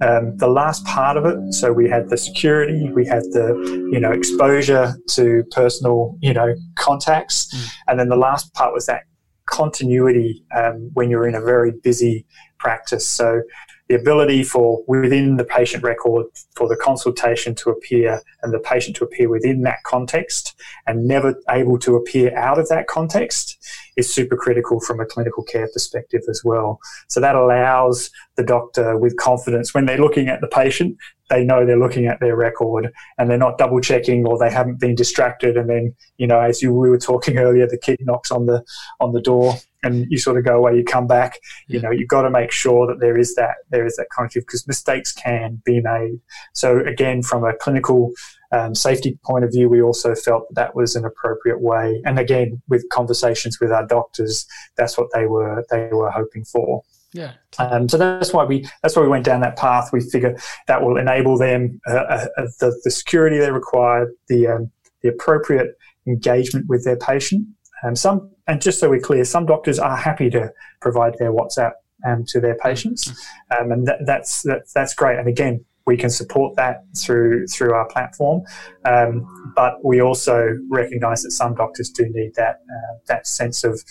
Um, 0.02 0.38
the 0.38 0.48
last 0.48 0.86
part 0.86 1.18
of 1.18 1.26
it, 1.26 1.54
so 1.54 1.74
we 1.74 1.89
had 1.89 2.10
the 2.10 2.18
security, 2.18 2.89
we 2.94 3.06
had 3.06 3.24
the 3.32 3.56
you 3.91 4.00
know 4.00 4.12
exposure 4.12 4.94
to 5.12 5.44
personal 5.52 6.18
you 6.22 6.34
know 6.34 6.54
contacts, 6.76 7.54
mm. 7.54 7.74
and 7.88 8.00
then 8.00 8.10
the 8.10 8.18
last 8.18 8.54
part 8.54 8.74
was 8.74 8.86
that 8.86 9.04
continuity 9.46 10.44
um, 10.56 10.89
when 10.94 11.10
you're 11.10 11.28
in 11.28 11.36
a 11.36 11.41
very 11.41 11.72
busy 11.72 12.26
practice. 12.58 13.08
So 13.08 13.41
the 13.88 13.95
ability 13.95 14.43
for 14.43 14.84
within 14.88 15.38
the 15.38 15.43
patient 15.43 15.84
record 15.84 16.26
for 16.56 16.67
the 16.67 16.76
consultation 16.76 17.54
to 17.56 17.69
appear 17.69 18.21
and 18.41 18.54
the 18.54 18.60
patient 18.60 18.95
to 18.95 19.04
appear 19.04 19.30
within 19.30 19.62
that 19.62 19.84
context 19.84 20.60
and 20.88 21.08
never 21.08 21.36
able 21.50 21.78
to 21.78 21.95
appear 21.95 22.36
out 22.36 22.58
of 22.58 22.67
that 22.69 22.88
context 22.88 23.58
is 23.95 24.13
super 24.13 24.36
critical 24.36 24.80
from 24.80 25.00
a 25.00 25.06
clinical 25.06 25.43
care 25.43 25.67
perspective 25.71 26.21
as 26.30 26.41
well. 26.43 26.80
So 27.08 27.19
that 27.19 27.36
allows 27.36 28.10
the 28.36 28.43
doctor 28.43 28.98
with 28.98 29.15
confidence 29.17 29.74
when 29.74 29.86
they're 29.86 29.98
looking 29.98 30.28
at 30.28 30.41
the 30.41 30.48
patient, 30.48 30.98
they 31.30 31.43
know 31.43 31.65
they're 31.65 31.80
looking 31.80 32.08
at 32.08 32.19
their 32.19 32.36
record 32.36 32.91
and 33.17 33.30
they're 33.30 33.38
not 33.38 33.58
double 33.58 33.80
checking 33.82 34.26
or 34.28 34.38
they 34.38 34.52
haven't 34.52 34.80
been 34.80 34.95
distracted 34.95 35.58
and 35.58 35.69
then, 35.69 35.95
you 36.17 36.28
know, 36.28 36.39
as 36.39 36.62
you 36.62 36.74
we 36.74 36.89
were 36.89 36.98
talking 36.98 37.38
earlier, 37.45 37.67
the 37.67 37.78
kid 37.78 38.00
knocks 38.02 38.32
on 38.32 38.45
the 38.48 38.63
on 39.00 39.13
the 39.13 39.21
door 39.21 39.56
and 39.86 40.06
you 40.10 40.17
sort 40.17 40.38
of 40.38 40.43
go 40.43 40.58
away, 40.58 40.76
you 40.76 40.84
come 40.84 41.08
back. 41.08 41.39
You 41.67 41.80
know, 41.80 41.91
you've 41.91 42.10
got 42.10 42.24
to 42.24 42.30
make 42.30 42.52
sure 42.52 42.88
that 42.88 43.00
there 43.00 43.17
is 43.17 43.36
that 43.36 43.56
there 43.69 43.86
is 43.86 43.95
that 43.95 44.08
cognitive 44.12 44.43
because 44.43 44.67
mistakes 44.67 45.13
can 45.13 45.62
be 45.63 45.80
made. 45.80 46.19
So 46.54 46.80
again, 46.80 47.21
from 47.21 47.43
a 47.43 47.56
clinical 47.56 48.12
um, 48.52 48.76
safety 48.76 49.17
point 49.24 49.45
of 49.45 49.52
view, 49.52 49.69
we 49.69 49.82
also 49.82 50.15
felt 50.15 50.48
that, 50.50 50.56
that 50.56 50.76
was 50.76 50.95
an 50.95 51.06
appropriate 51.06 51.62
way. 51.62 52.02
And 52.06 52.19
again, 52.19 52.62
with 52.67 52.88
conversations 52.89 53.60
with 53.60 53.71
our 53.71 53.86
doctors, 53.86 54.45
that's 54.76 54.98
what 54.98 55.08
they 55.13 55.26
were 55.28 55.63
they 55.69 55.89
were 55.91 56.12
hoping 56.12 56.43
for. 56.43 56.84
Yeah. 57.13 57.32
Um, 57.60 57.88
so 57.88 57.98
that's 57.98 58.34
why 58.34 58.43
we 58.43 58.67
that's 58.82 58.95
why 58.95 59.04
we 59.04 59.08
went 59.08 59.24
down 59.24 59.39
that 59.41 59.56
path. 59.56 59.91
We 59.93 60.02
figure 60.02 60.38
that 60.67 60.82
will 60.82 60.98
enable 60.98 61.38
them 61.38 61.80
uh, 61.88 61.93
uh, 61.93 62.28
uh 62.38 62.48
the, 62.60 62.82
the 62.84 62.91
security 62.91 63.38
they 63.38 63.52
require, 63.52 64.12
the 64.28 64.48
um, 64.48 64.71
the 65.02 65.10
appropriate 65.10 65.78
engagement 66.08 66.67
with 66.67 66.84
their 66.84 66.98
patient. 66.98 67.48
Um, 67.84 67.95
some 67.95 68.35
and 68.48 68.62
just 68.62 68.80
so 68.80 68.90
we're 68.90 69.00
clear, 69.00 69.26
some 69.26 69.46
doctors 69.46 69.80
are 69.80 69.96
happy 69.96 70.30
to 70.32 70.52
provide 70.82 71.16
their 71.20 71.32
WhatsApp 71.32 71.74
um, 72.06 72.24
to 72.28 72.40
their 72.40 72.56
patients, 72.56 73.10
um, 73.58 73.72
and 73.72 73.88
that, 73.88 74.00
that's 74.06 74.44
that, 74.44 74.64
that's 74.74 74.94
great. 74.94 75.18
And 75.18 75.28
again, 75.28 75.66
we 75.86 75.98
can 75.98 76.10
support 76.10 76.56
that 76.56 76.84
through 76.98 77.48
through 77.48 77.74
our 77.74 77.88
platform, 77.88 78.44
um, 78.86 79.54
but 79.56 79.84
we 79.84 80.02
also 80.02 80.58
recognise 80.70 81.24
that 81.24 81.32
some 81.32 81.56
doctors 81.56 81.90
do 81.90 82.06
need 82.10 82.34
that 82.36 82.62
uh, 82.70 82.98
that 83.08 83.28
sense 83.28 83.64
of 83.64 83.84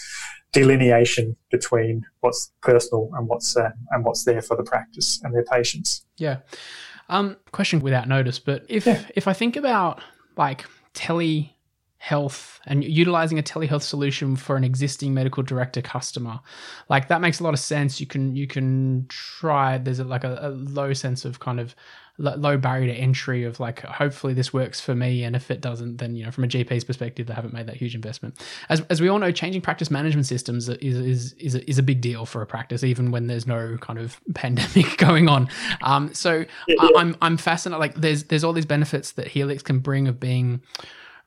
delineation 0.52 1.36
between 1.50 2.04
what's 2.20 2.52
personal 2.62 3.10
and 3.14 3.28
what's 3.28 3.56
uh, 3.56 3.70
and 3.90 4.04
what's 4.04 4.24
there 4.24 4.40
for 4.40 4.56
the 4.56 4.62
practice 4.62 5.20
and 5.22 5.34
their 5.34 5.44
patients. 5.44 6.06
Yeah. 6.16 6.38
Um, 7.08 7.36
question 7.52 7.80
without 7.80 8.08
notice, 8.08 8.38
but 8.38 8.64
if 8.68 8.86
yeah. 8.86 9.02
if 9.14 9.28
I 9.28 9.32
think 9.32 9.56
about 9.56 10.00
like 10.36 10.64
tele 10.94 11.54
health 12.04 12.60
and 12.66 12.84
utilizing 12.84 13.38
a 13.38 13.42
telehealth 13.42 13.80
solution 13.80 14.36
for 14.36 14.56
an 14.56 14.64
existing 14.64 15.14
medical 15.14 15.42
director 15.42 15.80
customer. 15.80 16.38
Like 16.90 17.08
that 17.08 17.22
makes 17.22 17.40
a 17.40 17.44
lot 17.44 17.54
of 17.54 17.60
sense. 17.60 17.98
You 17.98 18.06
can 18.06 18.36
you 18.36 18.46
can 18.46 19.06
try 19.08 19.78
there's 19.78 20.00
a, 20.00 20.04
like 20.04 20.22
a, 20.22 20.38
a 20.42 20.50
low 20.50 20.92
sense 20.92 21.24
of 21.24 21.40
kind 21.40 21.58
of 21.58 21.74
low 22.18 22.58
barrier 22.58 22.92
to 22.92 23.00
entry 23.00 23.42
of 23.42 23.58
like 23.58 23.80
hopefully 23.80 24.34
this 24.34 24.52
works 24.52 24.80
for 24.80 24.94
me 24.94 25.24
and 25.24 25.34
if 25.34 25.50
it 25.50 25.60
doesn't 25.60 25.96
then 25.96 26.14
you 26.14 26.24
know 26.24 26.30
from 26.30 26.44
a 26.44 26.46
gp's 26.46 26.84
perspective 26.84 27.26
they 27.26 27.34
haven't 27.34 27.54
made 27.54 27.66
that 27.66 27.76
huge 27.76 27.94
investment. 27.94 28.38
As, 28.68 28.82
as 28.82 29.00
we 29.00 29.08
all 29.08 29.18
know 29.18 29.32
changing 29.32 29.62
practice 29.62 29.90
management 29.90 30.26
systems 30.26 30.68
is 30.68 30.98
is 30.98 31.32
is 31.34 31.54
a, 31.54 31.70
is 31.70 31.78
a 31.78 31.82
big 31.82 32.02
deal 32.02 32.26
for 32.26 32.42
a 32.42 32.46
practice 32.46 32.84
even 32.84 33.12
when 33.12 33.28
there's 33.28 33.46
no 33.46 33.78
kind 33.80 33.98
of 33.98 34.20
pandemic 34.34 34.96
going 34.98 35.30
on. 35.30 35.48
Um, 35.80 36.12
so. 36.12 36.44
I, 36.78 36.90
i'm 36.96 37.16
i'm 37.22 37.36
fascinated 37.36 37.80
like 37.80 37.94
there's 37.94 38.24
there's 38.24 38.44
all 38.44 38.52
these 38.52 38.66
benefits 38.66 39.12
that 39.12 39.28
helix 39.28 39.62
can 39.62 39.78
bring 39.78 40.06
of 40.06 40.20
being 40.20 40.60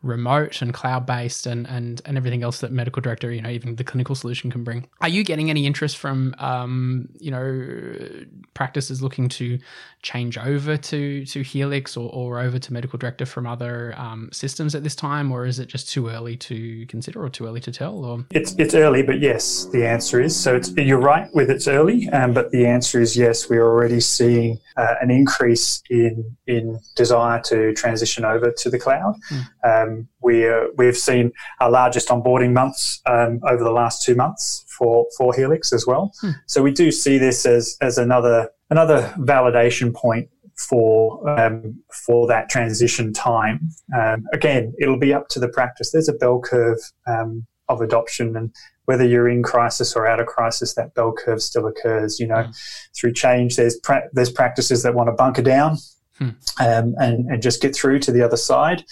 remote 0.07 0.61
and 0.61 0.73
cloud 0.73 1.05
based 1.05 1.45
and, 1.45 1.67
and 1.67 2.01
and 2.05 2.17
everything 2.17 2.43
else 2.43 2.59
that 2.59 2.71
medical 2.71 3.01
director 3.01 3.31
you 3.31 3.41
know 3.41 3.49
even 3.49 3.75
the 3.75 3.83
clinical 3.83 4.15
solution 4.15 4.49
can 4.51 4.63
bring. 4.63 4.87
Are 5.01 5.09
you 5.09 5.23
getting 5.23 5.49
any 5.49 5.65
interest 5.65 5.97
from 5.97 6.33
um, 6.39 7.09
you 7.19 7.31
know 7.31 8.25
practices 8.53 9.01
looking 9.01 9.29
to 9.29 9.59
change 10.01 10.37
over 10.37 10.77
to 10.77 11.25
to 11.25 11.41
helix 11.41 11.97
or, 11.97 12.09
or 12.11 12.39
over 12.39 12.59
to 12.59 12.73
medical 12.73 12.97
director 12.97 13.25
from 13.25 13.45
other 13.45 13.93
um, 13.97 14.29
systems 14.31 14.75
at 14.75 14.83
this 14.83 14.95
time 14.95 15.31
or 15.31 15.45
is 15.45 15.59
it 15.59 15.67
just 15.67 15.89
too 15.89 16.09
early 16.09 16.37
to 16.37 16.85
consider 16.87 17.23
or 17.23 17.29
too 17.29 17.45
early 17.45 17.59
to 17.59 17.71
tell 17.71 18.05
or? 18.05 18.25
It's 18.31 18.55
it's 18.57 18.73
early 18.73 19.03
but 19.03 19.19
yes 19.19 19.65
the 19.65 19.85
answer 19.85 20.21
is. 20.21 20.35
So 20.35 20.55
it's 20.55 20.71
you're 20.75 20.99
right 20.99 21.27
with 21.33 21.49
it's 21.49 21.67
early 21.67 22.09
um, 22.09 22.33
but 22.33 22.51
the 22.51 22.65
answer 22.65 23.01
is 23.01 23.17
yes 23.17 23.49
we're 23.49 23.65
already 23.65 23.99
seeing 23.99 24.59
uh, 24.77 24.95
an 25.01 25.11
increase 25.11 25.81
in 25.89 26.37
in 26.45 26.79
desire 26.95 27.41
to 27.41 27.73
transition 27.73 28.23
over 28.23 28.51
to 28.51 28.69
the 28.69 28.79
cloud. 28.79 29.15
Mm. 29.31 29.96
Um, 29.97 30.07
we 30.21 30.49
we've 30.77 30.97
seen 30.97 31.31
our 31.59 31.71
largest 31.71 32.09
onboarding 32.09 32.53
months 32.53 33.01
um, 33.05 33.39
over 33.43 33.63
the 33.63 33.71
last 33.71 34.03
two 34.03 34.15
months 34.15 34.65
for, 34.77 35.07
for 35.17 35.33
Helix 35.33 35.73
as 35.73 35.85
well. 35.85 36.13
Hmm. 36.21 36.31
So 36.45 36.61
we 36.61 36.71
do 36.71 36.91
see 36.91 37.17
this 37.17 37.45
as, 37.45 37.77
as 37.81 37.97
another 37.97 38.49
another 38.69 39.13
validation 39.17 39.93
point 39.93 40.29
for 40.55 41.27
um, 41.29 41.81
for 42.05 42.27
that 42.27 42.49
transition 42.49 43.13
time. 43.13 43.69
Um, 43.95 44.25
again, 44.33 44.73
it'll 44.79 44.99
be 44.99 45.13
up 45.13 45.27
to 45.29 45.39
the 45.39 45.47
practice. 45.47 45.91
There's 45.91 46.09
a 46.09 46.13
bell 46.13 46.39
curve 46.39 46.79
um, 47.05 47.45
of 47.69 47.81
adoption, 47.81 48.35
and 48.35 48.53
whether 48.85 49.05
you're 49.05 49.29
in 49.29 49.43
crisis 49.43 49.95
or 49.95 50.07
out 50.07 50.19
of 50.19 50.27
crisis, 50.27 50.73
that 50.75 50.93
bell 50.95 51.13
curve 51.13 51.41
still 51.41 51.67
occurs. 51.67 52.19
You 52.19 52.27
know, 52.27 52.43
hmm. 52.43 52.51
through 52.95 53.13
change, 53.13 53.55
there's 53.55 53.77
pra- 53.77 54.09
there's 54.13 54.31
practices 54.31 54.83
that 54.83 54.95
want 54.95 55.07
to 55.07 55.13
bunker 55.13 55.43
down 55.43 55.77
hmm. 56.17 56.29
Um, 56.59 56.95
and 56.99 57.27
and 57.27 57.41
just 57.41 57.61
get 57.61 57.75
through 57.75 57.99
to 57.99 58.11
the 58.11 58.23
other 58.23 58.37
side 58.37 58.83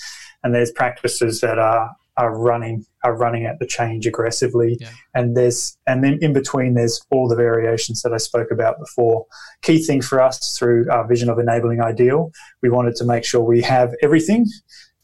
and 0.46 0.54
there's 0.54 0.72
practices 0.72 1.42
that 1.42 1.60
are 1.60 1.94
are 2.18 2.34
running 2.38 2.86
are 3.04 3.14
running 3.14 3.46
at 3.46 3.60
the 3.60 3.66
change 3.68 4.08
aggressively 4.08 4.78
yeah. 4.80 4.90
and 5.16 5.36
there's 5.36 5.78
and 5.86 6.02
then 6.02 6.18
in 6.22 6.32
between 6.32 6.74
there's 6.76 7.02
all 7.10 7.28
the 7.28 7.36
variations 7.36 8.02
that 8.04 8.14
I 8.14 8.18
spoke 8.18 8.52
about 8.52 8.80
before 8.80 9.26
key 9.64 9.84
thing 9.84 10.02
for 10.02 10.22
us 10.22 10.58
through 10.58 10.90
our 10.90 11.06
vision 11.06 11.30
of 11.30 11.40
enabling 11.40 11.82
ideal 11.82 12.32
we 12.62 12.70
wanted 12.70 12.96
to 12.98 13.06
make 13.06 13.26
sure 13.26 13.42
we 13.42 13.62
have 13.64 13.94
everything 14.02 14.46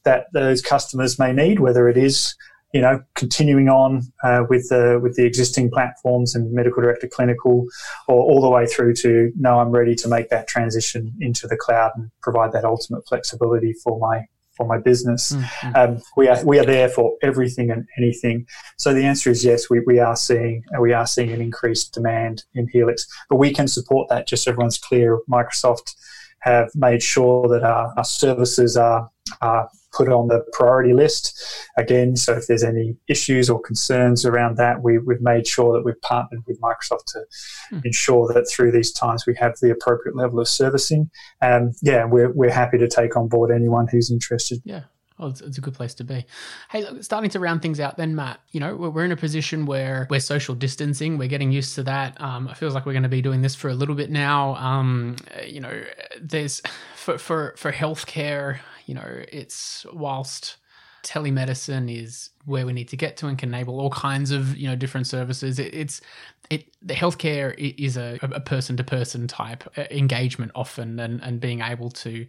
that 0.04 0.28
those 0.32 0.62
customers 0.62 1.20
may 1.20 1.34
need 1.34 1.60
whether 1.60 1.90
it 1.90 1.98
is 1.98 2.34
you 2.74 2.80
know 2.80 3.02
continuing 3.16 3.68
on 3.68 4.04
uh, 4.24 4.44
with 4.50 4.70
the 4.70 4.98
with 5.04 5.18
the 5.18 5.26
existing 5.26 5.70
platforms 5.70 6.34
and 6.34 6.54
medical 6.54 6.82
director 6.82 7.10
clinical 7.10 7.66
or 8.08 8.22
all 8.22 8.42
the 8.42 8.50
way 8.50 8.66
through 8.66 8.94
to 8.94 9.34
no 9.36 9.60
I'm 9.60 9.72
ready 9.72 9.96
to 9.96 10.08
make 10.08 10.30
that 10.30 10.48
transition 10.48 11.14
into 11.20 11.46
the 11.46 11.58
cloud 11.58 11.92
and 11.98 12.10
provide 12.22 12.54
that 12.54 12.64
ultimate 12.64 13.06
flexibility 13.06 13.74
for 13.74 14.00
my 14.00 14.28
for 14.62 14.68
my 14.68 14.78
business. 14.78 15.32
Mm-hmm. 15.32 15.76
Um, 15.76 16.02
we 16.16 16.28
are 16.28 16.46
we 16.46 16.60
are 16.60 16.66
there 16.66 16.90
for 16.90 17.16
everything 17.22 17.72
and 17.72 17.88
anything. 17.98 18.48
So 18.78 18.94
the 18.94 19.04
answer 19.04 19.30
is 19.32 19.44
yes. 19.44 19.70
We, 19.70 19.82
we 19.86 20.00
are 20.00 20.16
seeing 20.16 20.64
we 20.80 20.94
are 20.94 21.08
seeing 21.08 21.32
an 21.32 21.42
increased 21.42 21.94
demand 21.94 22.44
in 22.54 22.68
Helix, 22.68 23.08
but 23.30 23.38
we 23.38 23.52
can 23.52 23.68
support 23.68 24.10
that. 24.10 24.28
Just 24.28 24.44
so 24.44 24.52
everyone's 24.52 24.78
clear, 24.78 25.20
Microsoft 25.30 25.96
have 26.42 26.70
made 26.76 27.04
sure 27.04 27.48
that 27.48 27.64
our, 27.64 27.94
our 27.98 28.04
services 28.04 28.76
are, 28.76 29.10
are 29.42 29.70
put 29.92 30.10
on 30.10 30.28
the 30.28 30.44
priority 30.54 30.94
list 30.94 31.40
again. 31.78 32.16
So 32.16 32.34
if 32.34 32.48
there's 32.48 32.64
any 32.64 32.96
issues 33.08 33.50
or 33.50 33.60
concerns 33.62 34.26
around 34.26 34.58
that, 34.58 34.82
we, 34.82 34.96
have 34.96 35.22
made 35.22 35.48
sure 35.48 35.74
that 35.74 35.84
we've 35.84 36.02
partnered 36.02 36.44
with 36.48 36.60
Microsoft 36.62 37.06
to 37.08 37.24
mm. 37.72 37.86
ensure 37.86 38.32
that 38.34 38.50
through 38.50 38.72
these 38.72 38.92
times 38.92 39.26
we 39.26 39.36
have 39.36 39.56
the 39.62 39.72
appropriate 39.72 40.16
level 40.16 40.40
of 40.40 40.48
servicing. 40.48 41.10
And 41.42 41.76
yeah, 41.82 42.06
we're, 42.06 42.32
we're 42.32 42.52
happy 42.52 42.78
to 42.78 42.88
take 42.88 43.18
on 43.18 43.28
board 43.28 43.52
anyone 43.52 43.88
who's 43.88 44.12
interested. 44.12 44.62
Yeah. 44.64 44.84
Well, 45.22 45.30
it's, 45.30 45.60
a 45.60 45.62
good 45.62 45.76
place 45.76 45.94
to 45.96 46.04
be. 46.04 46.26
Hey, 46.72 46.82
look, 46.82 47.04
starting 47.04 47.30
to 47.30 47.40
round 47.40 47.62
things 47.62 47.80
out, 47.80 47.96
then 47.96 48.16
Matt. 48.16 48.40
You 48.54 48.60
know, 48.60 48.76
we're, 48.76 48.90
we're 48.90 49.06
in 49.06 49.12
a 49.12 49.18
position 49.18 49.68
where 49.68 50.08
we're 50.10 50.20
social 50.20 50.56
distancing. 50.56 51.20
We're 51.20 51.28
getting 51.28 51.52
used 51.52 51.76
to 51.76 51.84
that. 51.84 52.20
Um, 52.20 52.48
it 52.48 52.58
feels 52.58 52.74
like 52.74 52.88
we're 52.88 52.94
going 52.94 53.04
to 53.04 53.10
be 53.10 53.22
doing 53.22 53.44
this 53.44 53.54
for 53.54 53.70
a 53.70 53.76
little 53.76 53.94
bit 53.94 54.10
now. 54.10 54.56
Um, 54.56 55.18
you 55.46 55.60
know, 55.60 55.84
there's 56.20 56.60
for 56.96 57.20
for 57.20 57.54
for 57.56 57.72
healthcare 57.72 58.62
you 58.92 58.96
know, 58.96 59.24
it's 59.32 59.86
whilst 59.94 60.58
telemedicine 61.02 61.90
is 61.90 62.32
where 62.46 62.66
we 62.66 62.74
need 62.74 62.88
to 62.90 62.98
get 62.98 63.18
to 63.18 63.28
and 63.28 63.38
can 63.38 63.54
enable 63.54 63.80
all 63.80 63.90
kinds 63.90 64.32
of 64.32 64.58
you 64.58 64.68
know 64.68 64.76
different 64.76 65.08
services. 65.08 65.60
It, 65.60 65.74
it's 65.74 66.02
it 66.50 66.66
the 66.82 66.96
healthcare 66.96 67.54
is 67.78 67.96
a, 67.96 68.18
a 68.22 68.40
person-to-person 68.40 69.28
type 69.28 69.64
uh, 69.78 69.84
engagement 69.92 70.52
often, 70.56 71.00
and, 71.00 71.22
and 71.22 71.40
being 71.40 71.62
able 71.62 71.92
to 71.92 72.26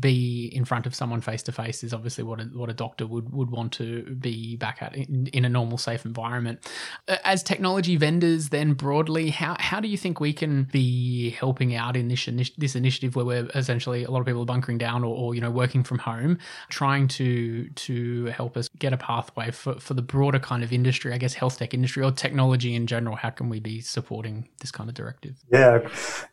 be 0.00 0.46
in 0.54 0.64
front 0.64 0.86
of 0.86 0.94
someone 0.94 1.20
face-to-face 1.20 1.84
is 1.84 1.92
obviously 1.92 2.24
what 2.24 2.40
a, 2.40 2.44
what 2.44 2.70
a 2.70 2.72
doctor 2.72 3.06
would, 3.06 3.30
would 3.32 3.50
want 3.50 3.72
to 3.72 4.02
be 4.16 4.56
back 4.56 4.78
at 4.80 4.96
in, 4.96 5.26
in 5.28 5.44
a 5.44 5.48
normal, 5.48 5.76
safe 5.76 6.06
environment. 6.06 6.66
Uh, 7.08 7.16
as 7.24 7.42
technology 7.42 7.96
vendors, 7.96 8.48
then 8.48 8.72
broadly, 8.72 9.28
how, 9.28 9.54
how 9.60 9.78
do 9.78 9.86
you 9.86 9.98
think 9.98 10.18
we 10.18 10.32
can 10.32 10.64
be 10.64 11.30
helping 11.30 11.74
out 11.74 11.94
in 11.94 12.08
this, 12.08 12.26
this 12.56 12.74
initiative 12.74 13.14
where 13.14 13.24
we're 13.24 13.50
essentially 13.54 14.04
a 14.04 14.10
lot 14.10 14.20
of 14.20 14.26
people 14.26 14.42
are 14.42 14.46
bunkering 14.46 14.78
down 14.78 15.04
or, 15.04 15.14
or 15.14 15.34
you 15.34 15.40
know 15.40 15.50
working 15.50 15.84
from 15.84 15.98
home, 15.98 16.38
trying 16.70 17.06
to 17.06 17.68
to 17.70 18.26
help 18.26 18.56
us 18.56 18.68
get 18.78 18.92
a 18.92 18.96
pathway 18.96 19.49
for, 19.50 19.78
for 19.80 19.94
the 19.94 20.02
broader 20.02 20.38
kind 20.38 20.62
of 20.62 20.72
industry, 20.72 21.12
I 21.12 21.18
guess 21.18 21.34
health 21.34 21.58
tech 21.58 21.74
industry 21.74 22.02
or 22.02 22.10
technology 22.10 22.74
in 22.74 22.86
general? 22.86 23.16
How 23.16 23.30
can 23.30 23.48
we 23.48 23.60
be 23.60 23.80
supporting 23.80 24.48
this 24.60 24.70
kind 24.70 24.88
of 24.88 24.94
directive? 24.94 25.36
Yeah, 25.52 25.80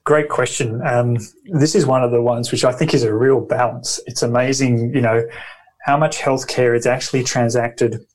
great 0.04 0.30
question. 0.30 0.82
Um, 0.86 1.18
this 1.46 1.76
is 1.76 1.86
one 1.86 2.04
of 2.04 2.12
the 2.12 2.22
ones 2.22 2.52
which 2.52 2.64
I 2.64 2.72
think 2.72 2.94
is 2.94 3.04
a 3.04 3.14
real 3.14 3.42
balance. 3.42 4.00
It's 4.06 4.24
amazing, 4.24 4.94
you 4.94 5.02
know, 5.02 5.24
how 5.86 5.98
much 5.98 6.18
healthcare 6.18 6.76
is 6.76 6.86
actually 6.86 7.24
transacted 7.24 8.06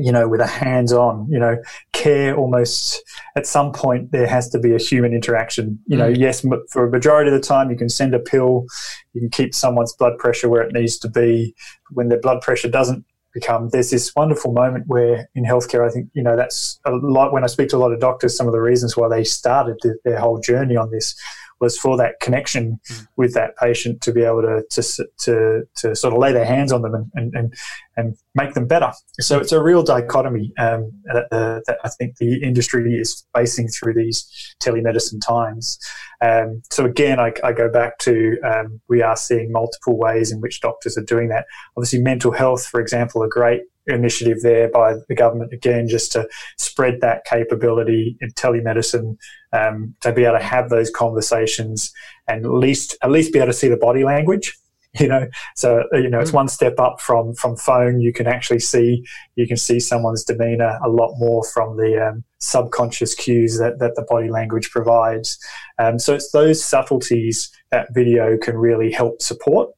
you 0.00 0.10
know, 0.10 0.26
with 0.26 0.40
a 0.40 0.46
hands-on, 0.46 1.26
you 1.30 1.38
know, 1.38 1.58
care 1.92 2.34
almost 2.34 3.02
at 3.36 3.46
some 3.46 3.70
point 3.70 4.12
there 4.12 4.26
has 4.26 4.48
to 4.48 4.58
be 4.58 4.74
a 4.74 4.78
human 4.78 5.12
interaction. 5.12 5.78
You 5.86 5.98
know, 5.98 6.10
mm. 6.10 6.18
yes, 6.18 6.44
for 6.70 6.86
a 6.86 6.90
majority 6.90 7.30
of 7.30 7.38
the 7.38 7.46
time 7.46 7.70
you 7.70 7.76
can 7.76 7.90
send 7.90 8.14
a 8.14 8.18
pill, 8.18 8.64
you 9.12 9.20
can 9.20 9.28
keep 9.28 9.54
someone's 9.54 9.92
blood 9.92 10.16
pressure 10.18 10.48
where 10.48 10.62
it 10.62 10.72
needs 10.72 10.98
to 11.00 11.08
be. 11.08 11.54
When 11.90 12.08
their 12.08 12.18
blood 12.18 12.40
pressure 12.40 12.70
doesn't 12.70 13.04
become 13.32 13.68
there's 13.70 13.90
this 13.90 14.14
wonderful 14.16 14.52
moment 14.52 14.84
where 14.86 15.28
in 15.34 15.44
healthcare 15.44 15.86
i 15.86 15.92
think 15.92 16.08
you 16.14 16.22
know 16.22 16.36
that's 16.36 16.80
a 16.84 16.90
lot 16.90 17.32
when 17.32 17.44
i 17.44 17.46
speak 17.46 17.68
to 17.68 17.76
a 17.76 17.78
lot 17.78 17.92
of 17.92 18.00
doctors 18.00 18.36
some 18.36 18.46
of 18.46 18.52
the 18.52 18.60
reasons 18.60 18.96
why 18.96 19.08
they 19.08 19.24
started 19.24 19.76
their 20.04 20.18
whole 20.18 20.40
journey 20.40 20.76
on 20.76 20.90
this 20.90 21.14
was 21.60 21.78
for 21.78 21.96
that 21.96 22.18
connection 22.20 22.80
mm. 22.90 23.06
with 23.16 23.34
that 23.34 23.56
patient 23.56 24.00
to 24.00 24.12
be 24.12 24.22
able 24.22 24.42
to, 24.42 24.64
to, 24.70 25.06
to, 25.18 25.62
to, 25.76 25.94
sort 25.94 26.14
of 26.14 26.18
lay 26.18 26.32
their 26.32 26.44
hands 26.44 26.72
on 26.72 26.82
them 26.82 26.94
and, 26.94 27.10
and, 27.14 27.34
and, 27.34 27.54
and 28.00 28.16
make 28.34 28.54
them 28.54 28.66
better. 28.66 28.90
So 29.20 29.38
it's 29.38 29.52
a 29.52 29.62
real 29.62 29.82
dichotomy 29.82 30.52
um, 30.58 30.90
that, 31.04 31.26
uh, 31.30 31.60
that, 31.66 31.78
I 31.84 31.88
think 31.90 32.16
the 32.16 32.42
industry 32.42 32.94
is 32.94 33.24
facing 33.36 33.68
through 33.68 33.94
these 33.94 34.54
telemedicine 34.60 35.20
times. 35.24 35.78
Um, 36.20 36.62
so 36.70 36.84
again, 36.84 37.20
I, 37.20 37.32
I, 37.44 37.52
go 37.52 37.70
back 37.70 37.98
to 38.00 38.36
um, 38.44 38.80
we 38.88 39.02
are 39.02 39.16
seeing 39.16 39.52
multiple 39.52 39.98
ways 39.98 40.32
in 40.32 40.40
which 40.40 40.60
doctors 40.60 40.98
are 40.98 41.04
doing 41.04 41.28
that. 41.28 41.46
Obviously, 41.76 42.00
mental 42.00 42.32
health, 42.32 42.66
for 42.66 42.80
example, 42.80 43.22
a 43.22 43.28
great 43.28 43.62
initiative 43.86 44.42
there 44.42 44.68
by 44.68 44.94
the 45.08 45.14
government 45.14 45.52
again 45.52 45.88
just 45.88 46.12
to 46.12 46.28
spread 46.58 47.00
that 47.00 47.24
capability 47.24 48.16
in 48.20 48.30
telemedicine 48.32 49.16
um, 49.52 49.94
to 50.00 50.12
be 50.12 50.24
able 50.24 50.38
to 50.38 50.44
have 50.44 50.68
those 50.68 50.90
conversations 50.90 51.92
and 52.28 52.44
at 52.44 52.52
least 52.52 52.96
at 53.02 53.10
least 53.10 53.32
be 53.32 53.38
able 53.38 53.48
to 53.48 53.52
see 53.52 53.68
the 53.68 53.76
body 53.76 54.04
language 54.04 54.56
you 55.00 55.06
know? 55.06 55.26
So 55.56 55.84
uh, 55.92 55.98
you 55.98 56.10
know 56.10 56.20
it's 56.20 56.30
hmm. 56.30 56.36
one 56.36 56.48
step 56.48 56.78
up 56.78 57.00
from 57.00 57.34
from 57.34 57.56
phone. 57.56 58.00
You 58.00 58.12
can 58.12 58.26
actually 58.26 58.60
see 58.60 59.04
you 59.36 59.46
can 59.46 59.56
see 59.56 59.80
someone's 59.80 60.24
demeanor 60.24 60.78
a 60.84 60.88
lot 60.88 61.14
more 61.18 61.44
from 61.44 61.76
the 61.76 62.08
um, 62.08 62.24
subconscious 62.38 63.14
cues 63.14 63.58
that, 63.58 63.78
that 63.78 63.94
the 63.94 64.06
body 64.08 64.28
language 64.28 64.70
provides. 64.70 65.38
Um, 65.78 65.98
so 65.98 66.14
it's 66.14 66.32
those 66.32 66.64
subtleties 66.64 67.50
that 67.70 67.88
video 67.94 68.36
can 68.36 68.56
really 68.56 68.90
help 68.90 69.22
support. 69.22 69.70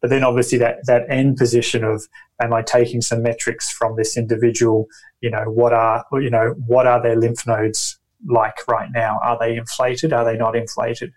But 0.00 0.10
then 0.10 0.22
obviously 0.22 0.58
that 0.58 0.78
that 0.86 1.04
end 1.08 1.36
position 1.36 1.84
of 1.84 2.04
am 2.40 2.52
i 2.52 2.62
taking 2.62 3.00
some 3.00 3.22
metrics 3.22 3.70
from 3.70 3.96
this 3.96 4.16
individual? 4.16 4.86
You 5.20 5.30
know 5.30 5.44
what 5.44 5.72
are 5.72 6.04
you 6.12 6.30
know 6.30 6.54
what 6.66 6.86
are 6.86 7.02
their 7.02 7.16
lymph 7.16 7.46
nodes 7.46 7.98
like 8.26 8.56
right 8.68 8.90
now? 8.92 9.18
Are 9.22 9.38
they 9.38 9.56
inflated? 9.56 10.12
Are 10.12 10.24
they 10.24 10.36
not 10.36 10.56
inflated? 10.56 11.12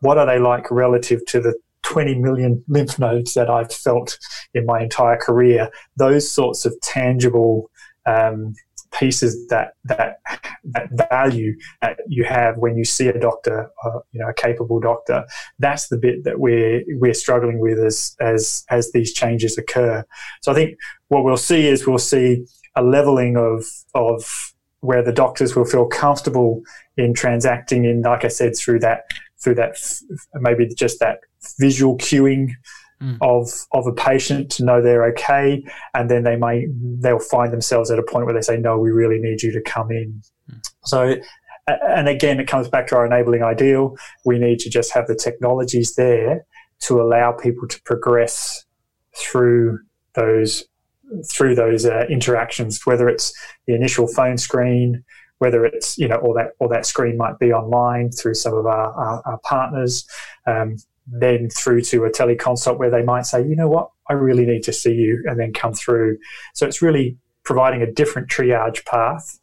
What 0.00 0.18
are 0.18 0.26
they 0.26 0.38
like 0.38 0.70
relative 0.70 1.24
to 1.26 1.40
the 1.40 1.54
20 1.86 2.18
million 2.18 2.64
lymph 2.66 2.98
nodes 2.98 3.34
that 3.34 3.48
I've 3.48 3.72
felt 3.72 4.18
in 4.54 4.66
my 4.66 4.82
entire 4.82 5.16
career. 5.16 5.70
Those 5.96 6.28
sorts 6.28 6.66
of 6.66 6.74
tangible 6.82 7.70
um, 8.06 8.54
pieces 8.92 9.46
that 9.48 9.74
that 9.84 10.18
that 10.64 10.88
value 11.10 11.54
that 11.82 11.98
you 12.08 12.24
have 12.24 12.56
when 12.58 12.76
you 12.76 12.84
see 12.84 13.06
a 13.06 13.18
doctor, 13.18 13.70
uh, 13.84 14.00
you 14.10 14.20
know, 14.20 14.28
a 14.28 14.34
capable 14.34 14.80
doctor. 14.80 15.24
That's 15.60 15.86
the 15.88 15.96
bit 15.96 16.24
that 16.24 16.40
we're 16.40 16.82
we're 16.98 17.14
struggling 17.14 17.60
with 17.60 17.78
as 17.78 18.16
as 18.20 18.64
as 18.68 18.90
these 18.90 19.12
changes 19.12 19.56
occur. 19.56 20.04
So 20.42 20.50
I 20.50 20.56
think 20.56 20.76
what 21.06 21.22
we'll 21.22 21.36
see 21.36 21.68
is 21.68 21.86
we'll 21.86 21.98
see 21.98 22.46
a 22.74 22.82
leveling 22.82 23.36
of 23.36 23.64
of 23.94 24.24
where 24.80 25.02
the 25.02 25.12
doctors 25.12 25.54
will 25.54 25.64
feel 25.64 25.86
comfortable 25.86 26.62
in 26.96 27.14
transacting 27.14 27.84
in, 27.84 28.02
like 28.02 28.24
I 28.24 28.28
said, 28.28 28.56
through 28.56 28.80
that 28.80 29.02
through 29.42 29.54
that 29.56 29.76
maybe 30.34 30.66
just 30.74 31.00
that 31.00 31.20
visual 31.58 31.96
cueing 31.98 32.50
mm. 33.02 33.16
of 33.20 33.48
of 33.72 33.86
a 33.86 33.92
patient 33.92 34.50
to 34.52 34.64
know 34.64 34.82
they're 34.82 35.06
okay, 35.10 35.64
and 35.94 36.10
then 36.10 36.24
they 36.24 36.36
may 36.36 36.66
they'll 37.00 37.18
find 37.18 37.52
themselves 37.52 37.90
at 37.90 37.98
a 37.98 38.02
point 38.02 38.26
where 38.26 38.34
they 38.34 38.42
say, 38.42 38.56
"No, 38.56 38.78
we 38.78 38.90
really 38.90 39.18
need 39.18 39.42
you 39.42 39.52
to 39.52 39.62
come 39.62 39.90
in." 39.90 40.22
Mm. 40.50 40.60
So. 40.84 41.16
And 41.68 42.08
again, 42.08 42.38
it 42.38 42.46
comes 42.46 42.68
back 42.68 42.86
to 42.86 42.96
our 42.96 43.04
enabling 43.04 43.42
ideal. 43.42 43.96
We 44.24 44.38
need 44.38 44.60
to 44.60 44.70
just 44.70 44.92
have 44.92 45.08
the 45.08 45.16
technologies 45.16 45.96
there 45.96 46.46
to 46.82 47.00
allow 47.00 47.32
people 47.32 47.66
to 47.66 47.82
progress 47.82 48.64
through 49.16 49.80
those 50.14 50.64
through 51.32 51.54
those 51.54 51.84
uh, 51.84 52.04
interactions, 52.08 52.84
whether 52.84 53.08
it's 53.08 53.32
the 53.66 53.74
initial 53.74 54.06
phone 54.06 54.38
screen, 54.38 55.04
whether 55.38 55.64
it's 55.64 55.98
you 55.98 56.08
know 56.08 56.16
or 56.16 56.34
that 56.34 56.52
or 56.58 56.68
that 56.68 56.86
screen 56.86 57.16
might 57.16 57.38
be 57.38 57.52
online 57.52 58.10
through 58.10 58.34
some 58.34 58.54
of 58.54 58.66
our, 58.66 58.92
our, 58.92 59.22
our 59.26 59.38
partners 59.38 60.06
um, 60.46 60.76
then 61.06 61.48
through 61.50 61.80
to 61.80 62.04
a 62.04 62.10
teleconsult 62.10 62.78
where 62.78 62.90
they 62.90 63.02
might 63.02 63.26
say 63.26 63.40
you 63.40 63.56
know 63.56 63.68
what 63.68 63.90
i 64.08 64.12
really 64.12 64.44
need 64.44 64.62
to 64.62 64.72
see 64.72 64.92
you 64.92 65.22
and 65.26 65.38
then 65.38 65.52
come 65.52 65.72
through 65.72 66.16
so 66.54 66.66
it's 66.66 66.82
really 66.82 67.16
providing 67.44 67.82
a 67.82 67.90
different 67.90 68.28
triage 68.28 68.84
path 68.86 69.38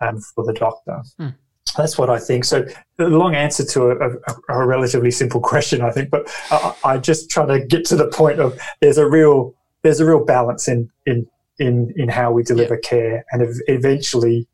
um, 0.00 0.20
for 0.34 0.44
the 0.44 0.52
doctor 0.52 1.02
hmm. 1.18 1.28
That's 1.76 1.98
what 1.98 2.08
I 2.08 2.18
think. 2.18 2.44
So, 2.44 2.64
the 2.96 3.08
long 3.08 3.34
answer 3.34 3.64
to 3.64 3.90
a, 3.90 3.96
a, 3.96 4.60
a 4.60 4.66
relatively 4.66 5.10
simple 5.10 5.40
question, 5.40 5.82
I 5.82 5.90
think, 5.90 6.10
but 6.10 6.32
I, 6.50 6.74
I, 6.84 6.98
just 6.98 7.28
try 7.28 7.44
to 7.44 7.64
get 7.64 7.84
to 7.86 7.96
the 7.96 8.06
point 8.08 8.40
of 8.40 8.58
there's 8.80 8.98
a 8.98 9.08
real 9.08 9.54
there's 9.82 10.00
a 10.00 10.06
real 10.06 10.24
balance 10.24 10.68
in 10.68 10.90
in 11.04 11.26
in 11.58 11.92
in 11.96 12.08
how 12.08 12.32
we 12.32 12.42
deliver 12.42 12.74
yeah. 12.74 12.88
care, 12.88 13.24
and 13.30 13.42
ev- 13.42 13.60
eventually 13.66 14.46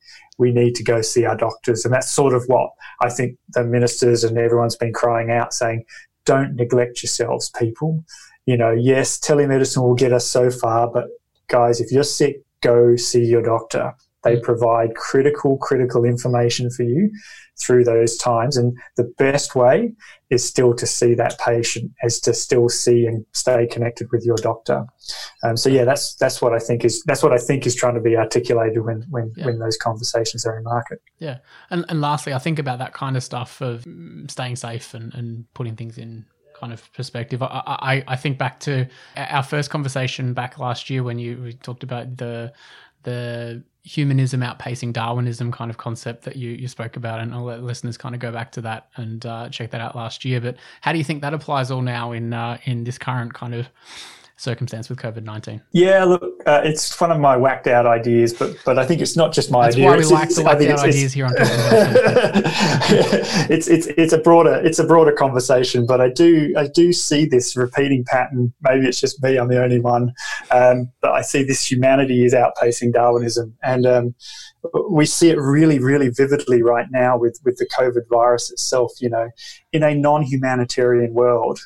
we 0.42 0.52
need 0.52 0.74
to 0.74 0.84
go 0.84 1.00
see 1.00 1.24
our 1.24 1.36
doctors. 1.36 1.84
And 1.84 1.94
that's 1.94 2.10
sort 2.10 2.34
of 2.34 2.44
what 2.46 2.70
I 3.00 3.08
think 3.08 3.38
the 3.50 3.64
ministers 3.64 4.24
and 4.24 4.36
everyone's 4.36 4.76
been 4.76 4.92
crying 4.92 5.30
out 5.30 5.54
saying, 5.54 5.84
don't 6.26 6.56
neglect 6.56 7.02
yourselves, 7.02 7.50
people. 7.58 8.04
You 8.44 8.56
know, 8.56 8.72
yes, 8.72 9.18
telemedicine 9.18 9.82
will 9.82 9.94
get 9.94 10.12
us 10.12 10.26
so 10.26 10.50
far, 10.50 10.90
but 10.90 11.06
guys, 11.46 11.80
if 11.80 11.92
you're 11.92 12.02
sick, 12.02 12.42
go 12.60 12.96
see 12.96 13.24
your 13.24 13.42
doctor. 13.42 13.94
They 14.24 14.38
provide 14.40 14.94
critical, 14.94 15.56
critical 15.58 16.04
information 16.04 16.70
for 16.70 16.84
you 16.84 17.10
through 17.60 17.84
those 17.84 18.16
times. 18.16 18.56
And 18.56 18.76
the 18.96 19.12
best 19.18 19.54
way 19.54 19.92
is 20.30 20.46
still 20.46 20.74
to 20.74 20.86
see 20.86 21.14
that 21.14 21.38
patient, 21.38 21.92
is 22.02 22.20
to 22.20 22.34
still 22.34 22.68
see 22.68 23.06
and 23.06 23.24
stay 23.32 23.66
connected 23.66 24.08
with 24.10 24.24
your 24.24 24.36
doctor. 24.36 24.86
Um, 25.44 25.56
so 25.56 25.68
yeah, 25.68 25.84
that's 25.84 26.14
that's 26.14 26.40
what 26.40 26.52
I 26.52 26.58
think 26.58 26.84
is 26.84 27.02
that's 27.06 27.22
what 27.22 27.32
I 27.32 27.38
think 27.38 27.66
is 27.66 27.74
trying 27.74 27.94
to 27.94 28.00
be 28.00 28.16
articulated 28.16 28.84
when 28.84 29.04
when, 29.10 29.32
yeah. 29.36 29.46
when 29.46 29.58
those 29.58 29.76
conversations 29.76 30.46
are 30.46 30.56
in 30.56 30.64
market. 30.64 31.00
Yeah, 31.18 31.38
and 31.70 31.84
and 31.88 32.00
lastly, 32.00 32.32
I 32.32 32.38
think 32.38 32.58
about 32.58 32.78
that 32.78 32.94
kind 32.94 33.16
of 33.16 33.22
stuff 33.22 33.60
of 33.60 33.86
staying 34.28 34.56
safe 34.56 34.94
and, 34.94 35.12
and 35.14 35.52
putting 35.54 35.76
things 35.76 35.98
in 35.98 36.24
kind 36.58 36.72
of 36.72 36.92
perspective. 36.92 37.42
I, 37.42 37.62
I, 37.66 38.04
I 38.06 38.16
think 38.16 38.38
back 38.38 38.60
to 38.60 38.86
our 39.16 39.42
first 39.42 39.68
conversation 39.70 40.32
back 40.32 40.58
last 40.58 40.88
year 40.90 41.02
when 41.02 41.18
you 41.18 41.52
talked 41.54 41.82
about 41.82 42.16
the 42.16 42.52
the 43.02 43.64
humanism 43.84 44.40
outpacing 44.40 44.92
Darwinism 44.92 45.50
kind 45.50 45.70
of 45.70 45.76
concept 45.76 46.24
that 46.24 46.36
you, 46.36 46.50
you 46.50 46.68
spoke 46.68 46.96
about, 46.96 47.20
and 47.20 47.34
I'll 47.34 47.42
let 47.42 47.62
listeners 47.62 47.96
kind 47.96 48.14
of 48.14 48.20
go 48.20 48.30
back 48.30 48.52
to 48.52 48.60
that 48.62 48.88
and 48.96 49.24
uh, 49.26 49.48
check 49.48 49.70
that 49.72 49.80
out 49.80 49.96
last 49.96 50.24
year. 50.24 50.40
But 50.40 50.56
how 50.80 50.92
do 50.92 50.98
you 50.98 51.04
think 51.04 51.22
that 51.22 51.34
applies 51.34 51.70
all 51.70 51.82
now 51.82 52.12
in 52.12 52.32
uh, 52.32 52.58
in 52.64 52.84
this 52.84 52.98
current 52.98 53.34
kind 53.34 53.54
of 53.54 53.68
circumstance 54.42 54.88
with 54.88 54.98
COVID 54.98 55.22
nineteen? 55.22 55.62
Yeah, 55.72 56.04
look, 56.04 56.22
uh, 56.46 56.62
it's 56.64 57.00
one 57.00 57.12
of 57.12 57.20
my 57.20 57.36
whacked 57.36 57.68
out 57.68 57.86
ideas, 57.86 58.34
but 58.34 58.56
but 58.64 58.78
I 58.78 58.84
think 58.84 59.00
it's 59.00 59.16
not 59.16 59.32
just 59.32 59.50
my 59.50 59.66
That's 59.66 59.76
idea. 59.76 59.86
Why 59.86 59.96
we 59.96 60.04
like 60.04 60.28
the 60.30 60.42
whacked 60.42 60.62
out 60.62 60.80
ideas 60.80 61.12
here 61.12 61.26
on 61.26 61.34
It's 63.48 63.68
it's 63.68 63.86
it's 63.86 64.12
a 64.12 64.18
broader 64.18 64.54
it's 64.54 64.78
a 64.80 64.84
broader 64.84 65.12
conversation, 65.12 65.86
but 65.86 66.00
I 66.00 66.08
do 66.10 66.52
I 66.56 66.66
do 66.66 66.92
see 66.92 67.24
this 67.24 67.56
repeating 67.56 68.04
pattern. 68.04 68.52
Maybe 68.62 68.88
it's 68.88 69.00
just 69.00 69.22
me; 69.22 69.36
I'm 69.36 69.48
the 69.48 69.62
only 69.62 69.80
one. 69.80 70.12
Um, 70.50 70.90
but 71.00 71.12
I 71.12 71.22
see 71.22 71.44
this 71.44 71.70
humanity 71.70 72.24
is 72.24 72.34
outpacing 72.34 72.92
Darwinism, 72.92 73.54
and 73.62 73.86
um, 73.86 74.14
we 74.90 75.06
see 75.06 75.30
it 75.30 75.38
really, 75.38 75.78
really 75.78 76.08
vividly 76.08 76.62
right 76.62 76.86
now 76.90 77.16
with 77.16 77.38
with 77.44 77.56
the 77.58 77.66
COVID 77.78 78.08
virus 78.10 78.50
itself. 78.50 78.92
You 79.00 79.10
know, 79.10 79.30
in 79.72 79.84
a 79.84 79.94
non-humanitarian 79.94 81.14
world 81.14 81.60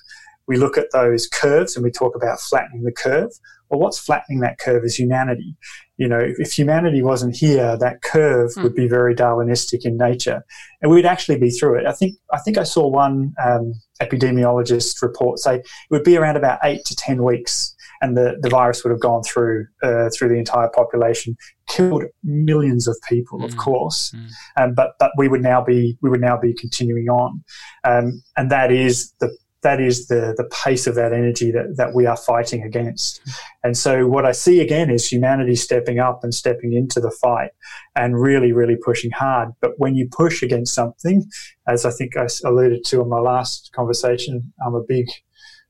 we 0.46 0.56
look 0.56 0.78
at 0.78 0.92
those 0.92 1.26
curves 1.26 1.76
and 1.76 1.85
we 1.85 1.90
talk 1.90 2.14
about 2.14 2.40
flattening 2.40 2.85
the 2.85 2.92
curve. 2.92 3.30
Well, 3.68 3.80
what's 3.80 3.98
flattening 3.98 4.40
that 4.40 4.59
curve 4.59 4.85
is 4.85 4.94
humanity. 4.94 5.56
You 5.96 6.09
know, 6.09 6.20
if 6.20 6.52
humanity 6.52 7.02
wasn't 7.02 7.35
here, 7.35 7.76
that 7.78 8.02
curve 8.02 8.52
mm. 8.54 8.62
would 8.62 8.74
be 8.74 8.87
very 8.87 9.14
Darwinistic 9.14 9.85
in 9.85 9.96
nature, 9.96 10.44
and 10.80 10.92
we'd 10.92 11.06
actually 11.06 11.38
be 11.38 11.50
through 11.50 11.80
it. 11.80 11.87
I 11.87 11.92
think 11.92 12.14
I 12.32 12.38
think 12.38 12.59
I 12.59 12.62
saw 12.62 12.87
one 12.87 13.35
um, 13.44 13.72
epidemiologist 14.00 15.02
report 15.02 15.38
say 15.40 15.56
it 15.56 15.64
would 15.90 16.04
be 16.04 16.16
around 16.16 16.37
about 16.37 16.61
eight 16.62 16.85
to 16.85 16.94
ten 16.94 17.24
weeks, 17.24 17.74
and 18.02 18.16
the, 18.16 18.37
the 18.40 18.50
virus 18.50 18.85
would 18.85 18.90
have 18.90 19.00
gone 19.00 19.22
through 19.24 19.66
uh, 19.82 20.11
through 20.16 20.28
the 20.28 20.38
entire 20.38 20.68
population, 20.68 21.37
killed 21.66 22.04
millions 22.22 22.87
of 22.87 22.96
people, 23.09 23.40
mm. 23.40 23.44
of 23.46 23.56
course, 23.56 24.12
mm. 24.14 24.30
Um, 24.56 24.74
but 24.74 24.92
but 25.00 25.11
we 25.16 25.26
would 25.26 25.42
now 25.42 25.64
be 25.64 25.98
we 26.02 26.11
would 26.11 26.20
now 26.20 26.38
be 26.38 26.54
continuing 26.54 27.09
on, 27.09 27.42
um, 27.82 28.22
and 28.37 28.50
that 28.50 28.70
is 28.70 29.12
the 29.18 29.37
that 29.66 29.81
is 29.81 30.07
the 30.07 30.33
the 30.37 30.48
pace 30.64 30.87
of 30.87 30.94
that 30.94 31.12
energy 31.12 31.50
that, 31.50 31.76
that 31.76 31.92
we 31.92 32.07
are 32.07 32.16
fighting 32.16 32.62
against. 32.62 33.20
And 33.64 33.76
so 33.76 34.07
what 34.07 34.24
I 34.24 34.31
see 34.31 34.61
again 34.61 34.90
is 34.90 35.09
humanity 35.09 35.57
stepping 35.57 35.98
up 35.98 36.22
and 36.22 36.33
stepping 36.33 36.72
into 36.72 37.00
the 37.00 37.11
fight 37.11 37.50
and 37.96 38.20
really, 38.20 38.52
really 38.52 38.76
pushing 38.76 39.11
hard. 39.11 39.48
But 39.61 39.72
when 39.79 39.96
you 39.96 40.09
push 40.09 40.40
against 40.40 40.72
something, 40.72 41.29
as 41.66 41.85
I 41.85 41.90
think 41.90 42.16
I 42.16 42.29
alluded 42.44 42.85
to 42.85 43.00
in 43.02 43.09
my 43.09 43.18
last 43.18 43.72
conversation, 43.74 44.52
I'm 44.64 44.76
a 44.76 44.85
big 44.87 45.07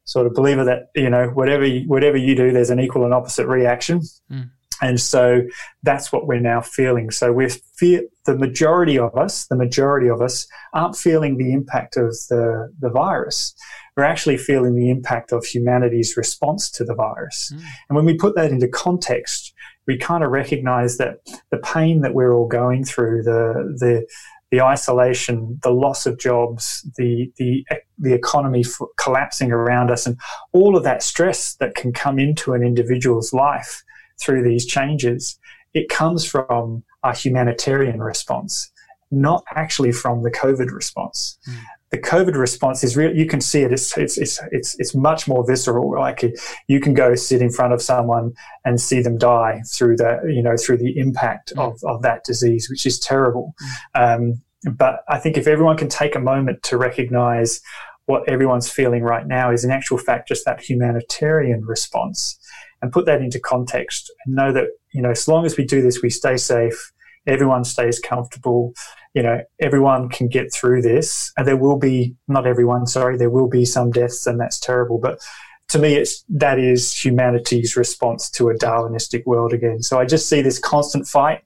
sort 0.04 0.26
of 0.26 0.34
believer 0.34 0.64
that, 0.64 0.90
you 0.94 1.08
know, 1.08 1.28
whatever 1.28 1.64
you, 1.64 1.88
whatever 1.88 2.18
you 2.18 2.34
do, 2.36 2.52
there's 2.52 2.70
an 2.70 2.80
equal 2.80 3.04
and 3.04 3.14
opposite 3.14 3.46
reaction. 3.46 4.02
Mm. 4.30 4.50
And 4.82 5.00
so 5.00 5.42
that's 5.82 6.12
what 6.12 6.26
we're 6.26 6.40
now 6.40 6.60
feeling. 6.60 7.10
So 7.10 7.32
we're 7.32 7.50
fe- 7.50 8.06
the 8.24 8.36
majority 8.36 8.98
of 8.98 9.16
us, 9.16 9.46
the 9.46 9.56
majority 9.56 10.08
of 10.08 10.20
us 10.20 10.46
aren't 10.74 10.96
feeling 10.96 11.38
the 11.38 11.52
impact 11.52 11.96
of 11.96 12.10
the, 12.28 12.72
the 12.80 12.90
virus 12.90 13.54
we're 13.96 14.04
actually 14.04 14.36
feeling 14.36 14.76
the 14.76 14.90
impact 14.90 15.32
of 15.32 15.44
humanity's 15.44 16.16
response 16.16 16.70
to 16.70 16.84
the 16.84 16.94
virus. 16.94 17.50
Mm. 17.54 17.62
And 17.88 17.96
when 17.96 18.04
we 18.04 18.14
put 18.14 18.36
that 18.36 18.50
into 18.50 18.68
context, 18.68 19.54
we 19.86 19.96
kind 19.96 20.22
of 20.22 20.30
recognize 20.30 20.98
that 20.98 21.20
the 21.50 21.58
pain 21.58 22.02
that 22.02 22.12
we're 22.12 22.34
all 22.34 22.48
going 22.48 22.84
through, 22.84 23.22
the 23.22 23.74
the 23.78 24.06
the 24.52 24.60
isolation, 24.60 25.58
the 25.62 25.70
loss 25.70 26.06
of 26.06 26.18
jobs, 26.18 26.88
the 26.96 27.32
the 27.38 27.64
the 27.98 28.12
economy 28.12 28.60
f- 28.60 28.86
collapsing 28.98 29.50
around 29.50 29.90
us, 29.90 30.06
and 30.06 30.18
all 30.52 30.76
of 30.76 30.84
that 30.84 31.02
stress 31.02 31.54
that 31.54 31.74
can 31.74 31.92
come 31.92 32.18
into 32.18 32.52
an 32.52 32.62
individual's 32.62 33.32
life 33.32 33.82
through 34.20 34.42
these 34.42 34.66
changes, 34.66 35.38
it 35.74 35.88
comes 35.88 36.24
from 36.24 36.84
a 37.02 37.14
humanitarian 37.14 38.00
response, 38.00 38.70
not 39.10 39.44
actually 39.54 39.92
from 39.92 40.22
the 40.22 40.30
COVID 40.30 40.70
response. 40.72 41.38
Mm 41.48 41.56
the 41.90 41.98
COVID 41.98 42.34
response 42.34 42.82
is 42.82 42.96
real. 42.96 43.14
You 43.14 43.26
can 43.26 43.40
see 43.40 43.62
it. 43.62 43.72
It's, 43.72 43.96
it's, 43.96 44.18
it's, 44.18 44.40
it's, 44.50 44.78
it's 44.78 44.94
much 44.94 45.28
more 45.28 45.46
visceral. 45.46 45.92
Like 45.92 46.24
you 46.66 46.80
can 46.80 46.94
go 46.94 47.14
sit 47.14 47.40
in 47.40 47.50
front 47.50 47.72
of 47.72 47.80
someone 47.80 48.32
and 48.64 48.80
see 48.80 49.00
them 49.00 49.18
die 49.18 49.62
through 49.72 49.96
the, 49.96 50.20
you 50.26 50.42
know, 50.42 50.56
through 50.56 50.78
the 50.78 50.98
impact 50.98 51.52
mm. 51.54 51.62
of, 51.62 51.78
of 51.84 52.02
that 52.02 52.24
disease, 52.24 52.68
which 52.68 52.86
is 52.86 52.98
terrible. 52.98 53.54
Mm. 53.94 54.16
Um, 54.64 54.74
but 54.74 55.04
I 55.08 55.18
think 55.18 55.36
if 55.36 55.46
everyone 55.46 55.76
can 55.76 55.88
take 55.88 56.16
a 56.16 56.20
moment 56.20 56.62
to 56.64 56.76
recognize 56.76 57.60
what 58.06 58.28
everyone's 58.28 58.70
feeling 58.70 59.02
right 59.02 59.26
now 59.26 59.52
is 59.52 59.64
in 59.64 59.70
actual 59.70 59.98
fact 59.98 60.28
just 60.28 60.44
that 60.44 60.60
humanitarian 60.60 61.64
response 61.64 62.38
and 62.82 62.92
put 62.92 63.06
that 63.06 63.20
into 63.20 63.40
context 63.40 64.10
and 64.24 64.34
know 64.34 64.52
that, 64.52 64.66
you 64.92 65.02
know, 65.02 65.10
as 65.10 65.28
long 65.28 65.44
as 65.44 65.56
we 65.56 65.64
do 65.64 65.82
this, 65.82 66.02
we 66.02 66.10
stay 66.10 66.36
safe, 66.36 66.92
everyone 67.26 67.64
stays 67.64 67.98
comfortable, 67.98 68.74
you 69.14 69.22
know, 69.22 69.40
everyone 69.60 70.08
can 70.08 70.28
get 70.28 70.52
through 70.52 70.82
this. 70.82 71.32
And 71.36 71.46
there 71.46 71.56
will 71.56 71.78
be, 71.78 72.14
not 72.28 72.46
everyone, 72.46 72.86
sorry, 72.86 73.16
there 73.16 73.30
will 73.30 73.48
be 73.48 73.64
some 73.64 73.90
deaths 73.90 74.26
and 74.26 74.38
that's 74.38 74.60
terrible. 74.60 74.98
But 74.98 75.20
to 75.68 75.78
me, 75.78 75.94
it's 75.94 76.24
that 76.28 76.58
is 76.58 76.92
humanity's 77.04 77.76
response 77.76 78.30
to 78.30 78.48
a 78.48 78.54
Darwinistic 78.54 79.26
world 79.26 79.52
again. 79.52 79.82
So 79.82 79.98
I 79.98 80.04
just 80.04 80.28
see 80.28 80.40
this 80.40 80.58
constant 80.58 81.08
fight, 81.08 81.42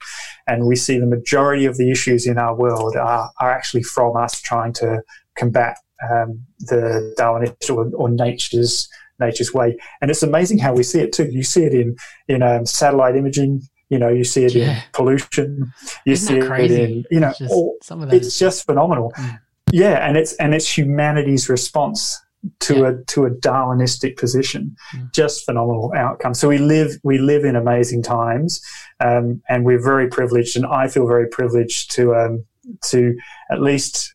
and 0.46 0.66
we 0.66 0.76
see 0.76 0.98
the 0.98 1.06
majority 1.06 1.64
of 1.64 1.78
the 1.78 1.90
issues 1.90 2.26
in 2.26 2.36
our 2.36 2.54
world 2.54 2.96
are, 2.96 3.30
are 3.40 3.50
actually 3.50 3.82
from 3.82 4.16
us 4.16 4.40
trying 4.40 4.74
to 4.74 5.02
combat 5.36 5.78
um, 6.10 6.44
the 6.58 7.14
Darwinist 7.18 7.74
or, 7.74 7.90
or, 7.94 8.08
nature's 8.08 8.88
nature's 9.20 9.52
way. 9.52 9.76
And 10.00 10.10
it's 10.10 10.22
amazing 10.22 10.58
how 10.58 10.74
we 10.74 10.82
see 10.82 11.00
it 11.00 11.12
too. 11.12 11.28
You 11.30 11.42
see 11.42 11.64
it 11.64 11.74
in 11.74 11.96
in 12.28 12.42
um, 12.42 12.66
satellite 12.66 13.16
imaging. 13.16 13.62
You 13.88 13.98
know, 13.98 14.08
you 14.08 14.24
see 14.24 14.44
it 14.44 14.54
yeah. 14.54 14.76
in 14.76 14.82
pollution. 14.92 15.72
You 16.06 16.12
Isn't 16.12 16.28
see 16.28 16.38
it 16.38 16.46
crazy? 16.46 16.82
in 16.82 17.04
you 17.10 17.20
know, 17.20 17.30
it's 17.30 17.38
just, 17.38 17.52
all, 17.52 17.76
it's 17.90 18.38
just 18.38 18.66
phenomenal. 18.66 19.12
Mm. 19.16 19.40
Yeah, 19.72 20.06
and 20.06 20.16
it's 20.16 20.32
and 20.34 20.54
it's 20.54 20.78
humanity's 20.78 21.48
response 21.48 22.20
to 22.60 22.78
yeah. 22.78 22.88
a 22.88 23.04
to 23.06 23.26
a 23.26 23.30
Darwinistic 23.30 24.16
position. 24.16 24.76
Mm. 24.94 25.12
Just 25.12 25.44
phenomenal 25.44 25.92
outcome. 25.96 26.34
So 26.34 26.48
we 26.48 26.58
live 26.58 26.98
we 27.02 27.18
live 27.18 27.44
in 27.44 27.56
amazing 27.56 28.02
times, 28.02 28.62
um, 29.00 29.42
and 29.48 29.64
we're 29.64 29.82
very 29.82 30.08
privileged, 30.08 30.56
and 30.56 30.66
I 30.66 30.88
feel 30.88 31.06
very 31.06 31.28
privileged 31.28 31.90
to 31.92 32.14
um, 32.14 32.44
to 32.90 33.16
at 33.50 33.60
least 33.60 34.14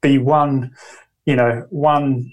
be 0.00 0.18
one, 0.18 0.70
you 1.24 1.36
know, 1.36 1.66
one 1.70 2.32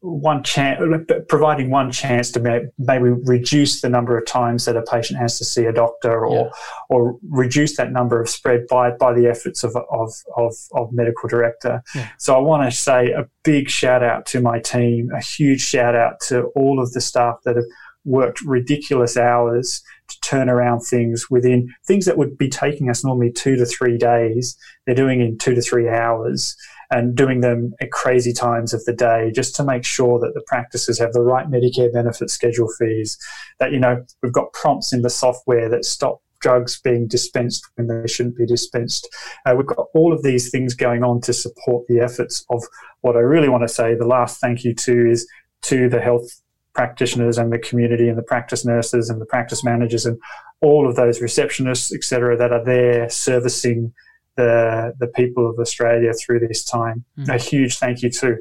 one 0.00 0.44
chance, 0.44 0.80
providing 1.28 1.70
one 1.70 1.90
chance 1.90 2.30
to 2.30 2.70
maybe 2.78 3.08
reduce 3.08 3.80
the 3.80 3.88
number 3.88 4.16
of 4.16 4.26
times 4.26 4.64
that 4.64 4.76
a 4.76 4.82
patient 4.82 5.18
has 5.18 5.38
to 5.38 5.44
see 5.44 5.64
a 5.64 5.72
doctor, 5.72 6.24
or 6.24 6.44
yeah. 6.44 6.50
or 6.88 7.18
reduce 7.28 7.76
that 7.76 7.90
number 7.90 8.20
of 8.20 8.28
spread 8.28 8.66
by 8.68 8.92
by 8.92 9.12
the 9.12 9.26
efforts 9.26 9.64
of 9.64 9.74
of 9.76 10.12
of, 10.36 10.54
of 10.72 10.92
medical 10.92 11.28
director. 11.28 11.82
Yeah. 11.94 12.08
So 12.18 12.36
I 12.36 12.38
want 12.38 12.70
to 12.70 12.76
say 12.76 13.10
a 13.10 13.26
big 13.42 13.68
shout 13.68 14.04
out 14.04 14.24
to 14.26 14.40
my 14.40 14.60
team, 14.60 15.10
a 15.12 15.20
huge 15.20 15.62
shout 15.62 15.96
out 15.96 16.20
to 16.28 16.44
all 16.54 16.80
of 16.80 16.92
the 16.92 17.00
staff 17.00 17.36
that 17.44 17.56
have 17.56 17.64
worked 18.04 18.40
ridiculous 18.42 19.16
hours 19.16 19.82
to 20.08 20.20
turn 20.20 20.48
around 20.48 20.80
things 20.80 21.28
within 21.28 21.74
things 21.86 22.06
that 22.06 22.16
would 22.16 22.38
be 22.38 22.48
taking 22.48 22.88
us 22.88 23.04
normally 23.04 23.32
two 23.32 23.56
to 23.56 23.66
three 23.66 23.98
days. 23.98 24.56
They're 24.86 24.94
doing 24.94 25.20
in 25.20 25.38
two 25.38 25.54
to 25.54 25.60
three 25.60 25.88
hours 25.88 26.56
and 26.90 27.14
doing 27.14 27.40
them 27.40 27.74
at 27.80 27.90
crazy 27.90 28.32
times 28.32 28.72
of 28.72 28.84
the 28.84 28.92
day 28.92 29.30
just 29.34 29.54
to 29.56 29.64
make 29.64 29.84
sure 29.84 30.18
that 30.18 30.32
the 30.34 30.42
practices 30.46 30.98
have 30.98 31.12
the 31.12 31.20
right 31.20 31.46
Medicare 31.48 31.92
benefit 31.92 32.30
schedule 32.30 32.68
fees, 32.78 33.18
that, 33.58 33.72
you 33.72 33.78
know, 33.78 34.04
we've 34.22 34.32
got 34.32 34.52
prompts 34.52 34.92
in 34.92 35.02
the 35.02 35.10
software 35.10 35.68
that 35.68 35.84
stop 35.84 36.22
drugs 36.40 36.80
being 36.80 37.06
dispensed 37.06 37.68
when 37.74 37.88
they 37.88 38.06
shouldn't 38.06 38.36
be 38.36 38.46
dispensed. 38.46 39.08
Uh, 39.44 39.54
we've 39.56 39.66
got 39.66 39.86
all 39.94 40.12
of 40.12 40.22
these 40.22 40.50
things 40.50 40.74
going 40.74 41.02
on 41.02 41.20
to 41.20 41.32
support 41.32 41.86
the 41.88 42.00
efforts 42.00 42.44
of 42.50 42.62
what 43.00 43.16
I 43.16 43.20
really 43.20 43.48
want 43.48 43.62
to 43.62 43.68
say. 43.68 43.94
The 43.94 44.06
last 44.06 44.40
thank 44.40 44.64
you 44.64 44.74
to 44.74 45.10
is 45.10 45.28
to 45.62 45.88
the 45.88 46.00
health 46.00 46.40
practitioners 46.74 47.38
and 47.38 47.52
the 47.52 47.58
community 47.58 48.08
and 48.08 48.16
the 48.16 48.22
practice 48.22 48.64
nurses 48.64 49.10
and 49.10 49.20
the 49.20 49.26
practice 49.26 49.64
managers 49.64 50.06
and 50.06 50.18
all 50.60 50.88
of 50.88 50.96
those 50.96 51.20
receptionists, 51.20 51.92
etc., 51.92 52.36
that 52.36 52.52
are 52.52 52.64
there 52.64 53.08
servicing 53.08 53.92
the 54.38 54.94
the 55.00 55.08
people 55.08 55.50
of 55.50 55.58
Australia 55.58 56.12
through 56.14 56.40
this 56.40 56.64
time. 56.64 57.04
Mm. 57.18 57.34
A 57.34 57.38
huge 57.38 57.76
thank 57.78 58.02
you 58.02 58.10
to, 58.20 58.36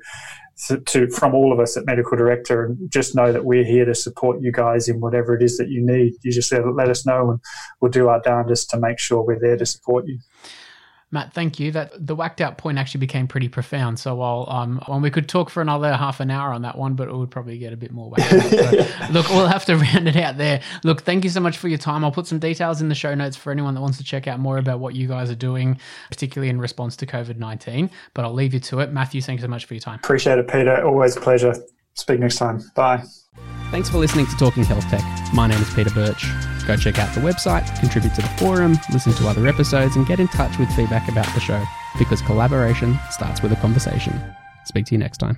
to, 0.68 0.80
to 0.80 1.10
from 1.10 1.34
all 1.34 1.52
of 1.52 1.60
us 1.60 1.76
at 1.76 1.86
Medical 1.86 2.16
Director, 2.16 2.66
and 2.66 2.78
just 2.90 3.16
know 3.16 3.34
that 3.34 3.44
we're 3.44 3.66
here 3.66 3.84
to 3.84 3.96
support 3.96 4.40
you 4.40 4.52
guys 4.52 4.88
in 4.88 5.02
whatever 5.02 5.36
it 5.36 5.44
is 5.44 5.58
that 5.58 5.70
you 5.70 5.86
need. 5.86 6.14
You 6.22 6.32
just 6.32 6.54
let 6.54 6.90
us 6.90 7.06
know, 7.06 7.32
and 7.32 7.40
we'll 7.82 7.92
do 7.92 8.08
our 8.08 8.22
darndest 8.22 8.70
to 8.70 8.80
make 8.80 9.00
sure 9.00 9.22
we're 9.22 9.40
there 9.40 9.58
to 9.58 9.66
support 9.66 10.06
you. 10.08 10.20
Matt, 11.10 11.34
thank 11.34 11.58
you. 11.58 11.72
That 11.72 12.06
the 12.06 12.16
whacked 12.16 12.42
out 12.42 12.58
point 12.58 12.78
actually 12.78 13.00
became 13.00 13.28
pretty 13.28 13.48
profound. 13.48 13.98
So 13.98 14.16
while 14.16 14.46
um, 14.50 14.82
well, 14.88 15.00
we 15.00 15.10
could 15.10 15.30
talk 15.30 15.50
for 15.50 15.62
another 15.62 15.94
half 15.96 16.20
an 16.20 16.30
hour 16.30 16.52
on 16.52 16.64
that 16.64 16.78
one, 16.78 16.96
but 16.96 17.08
it 17.08 17.16
would 17.16 17.32
probably 17.32 17.58
get 17.58 17.72
a 17.72 17.78
bit 17.78 17.92
more 17.92 18.10
whacked 18.10 18.34
out. 18.34 18.50
So, 18.50 18.86
look, 19.12 19.30
we'll 19.30 19.48
have 19.48 19.64
to 19.66 19.78
round 19.78 20.10
it 20.10 20.18
out 20.18 20.38
there. 20.38 20.62
Look, 20.84 21.04
thank 21.04 21.24
you 21.24 21.30
so 21.30 21.40
much 21.40 21.58
for 21.58 21.70
your 21.70 21.78
time. 21.78 22.04
I'll 22.04 22.12
put 22.12 22.28
some 22.28 22.40
details 22.40 22.82
in 22.82 22.90
the 22.90 22.96
show 22.96 23.16
notes 23.16 23.38
for 23.38 23.52
anyone 23.52 23.74
that 23.76 23.82
wants 23.82 23.98
to 24.00 24.04
check 24.04 24.28
out 24.28 24.40
more 24.40 24.58
about 24.58 24.80
what 24.80 24.96
you 24.96 25.08
guys 25.08 25.30
are 25.30 25.36
doing, 25.36 25.80
particularly 26.10 26.50
in 26.50 26.60
response 26.60 26.98
to 26.98 27.06
COVID 27.06 27.38
nineteen. 27.38 27.90
But 28.14 28.26
I'll 28.26 28.34
leave 28.34 28.54
you 28.54 28.60
to 28.62 28.82
it. 28.82 28.92
Matthew, 28.92 29.22
thank 29.22 29.40
you 29.40 29.44
so 29.44 29.50
much 29.50 29.66
for 29.66 29.76
your 29.76 29.82
time. 29.82 30.00
Appreciate 30.04 30.40
it, 30.40 30.48
Peter. 30.48 30.86
Always 30.86 31.16
a 31.16 31.22
pleasure. 31.22 31.54
Speak 31.94 32.20
next 32.20 32.36
time. 32.36 32.62
Bye. 32.76 33.04
Thanks 33.72 33.90
for 33.90 33.98
listening 33.98 34.26
to 34.28 34.36
Talking 34.38 34.64
Health 34.64 34.88
Tech. 34.90 35.04
My 35.34 35.46
name 35.46 35.62
is 35.62 35.74
Peter 35.74 35.90
Birch. 35.90 36.26
Go 36.66 36.78
check 36.78 37.00
out 37.00 37.14
the 37.14 37.20
website, 37.20 37.68
contribute 37.80 38.16
to 38.16 38.22
the 38.22 38.28
forum, 38.30 38.78
listen 38.94 39.12
to 39.14 39.28
other 39.28 39.46
episodes, 39.46 39.98
and 39.98 40.08
get 40.08 40.22
in 40.22 40.28
touch 40.30 40.58
with 40.58 40.72
feedback 40.74 41.10
about 41.10 41.32
the 41.34 41.42
show 41.42 41.62
because 42.00 42.22
collaboration 42.22 42.98
starts 43.12 43.42
with 43.42 43.52
a 43.52 43.58
conversation. 43.58 44.18
Speak 44.66 44.86
to 44.86 44.96
you 44.96 45.00
next 45.00 45.18
time. 45.18 45.38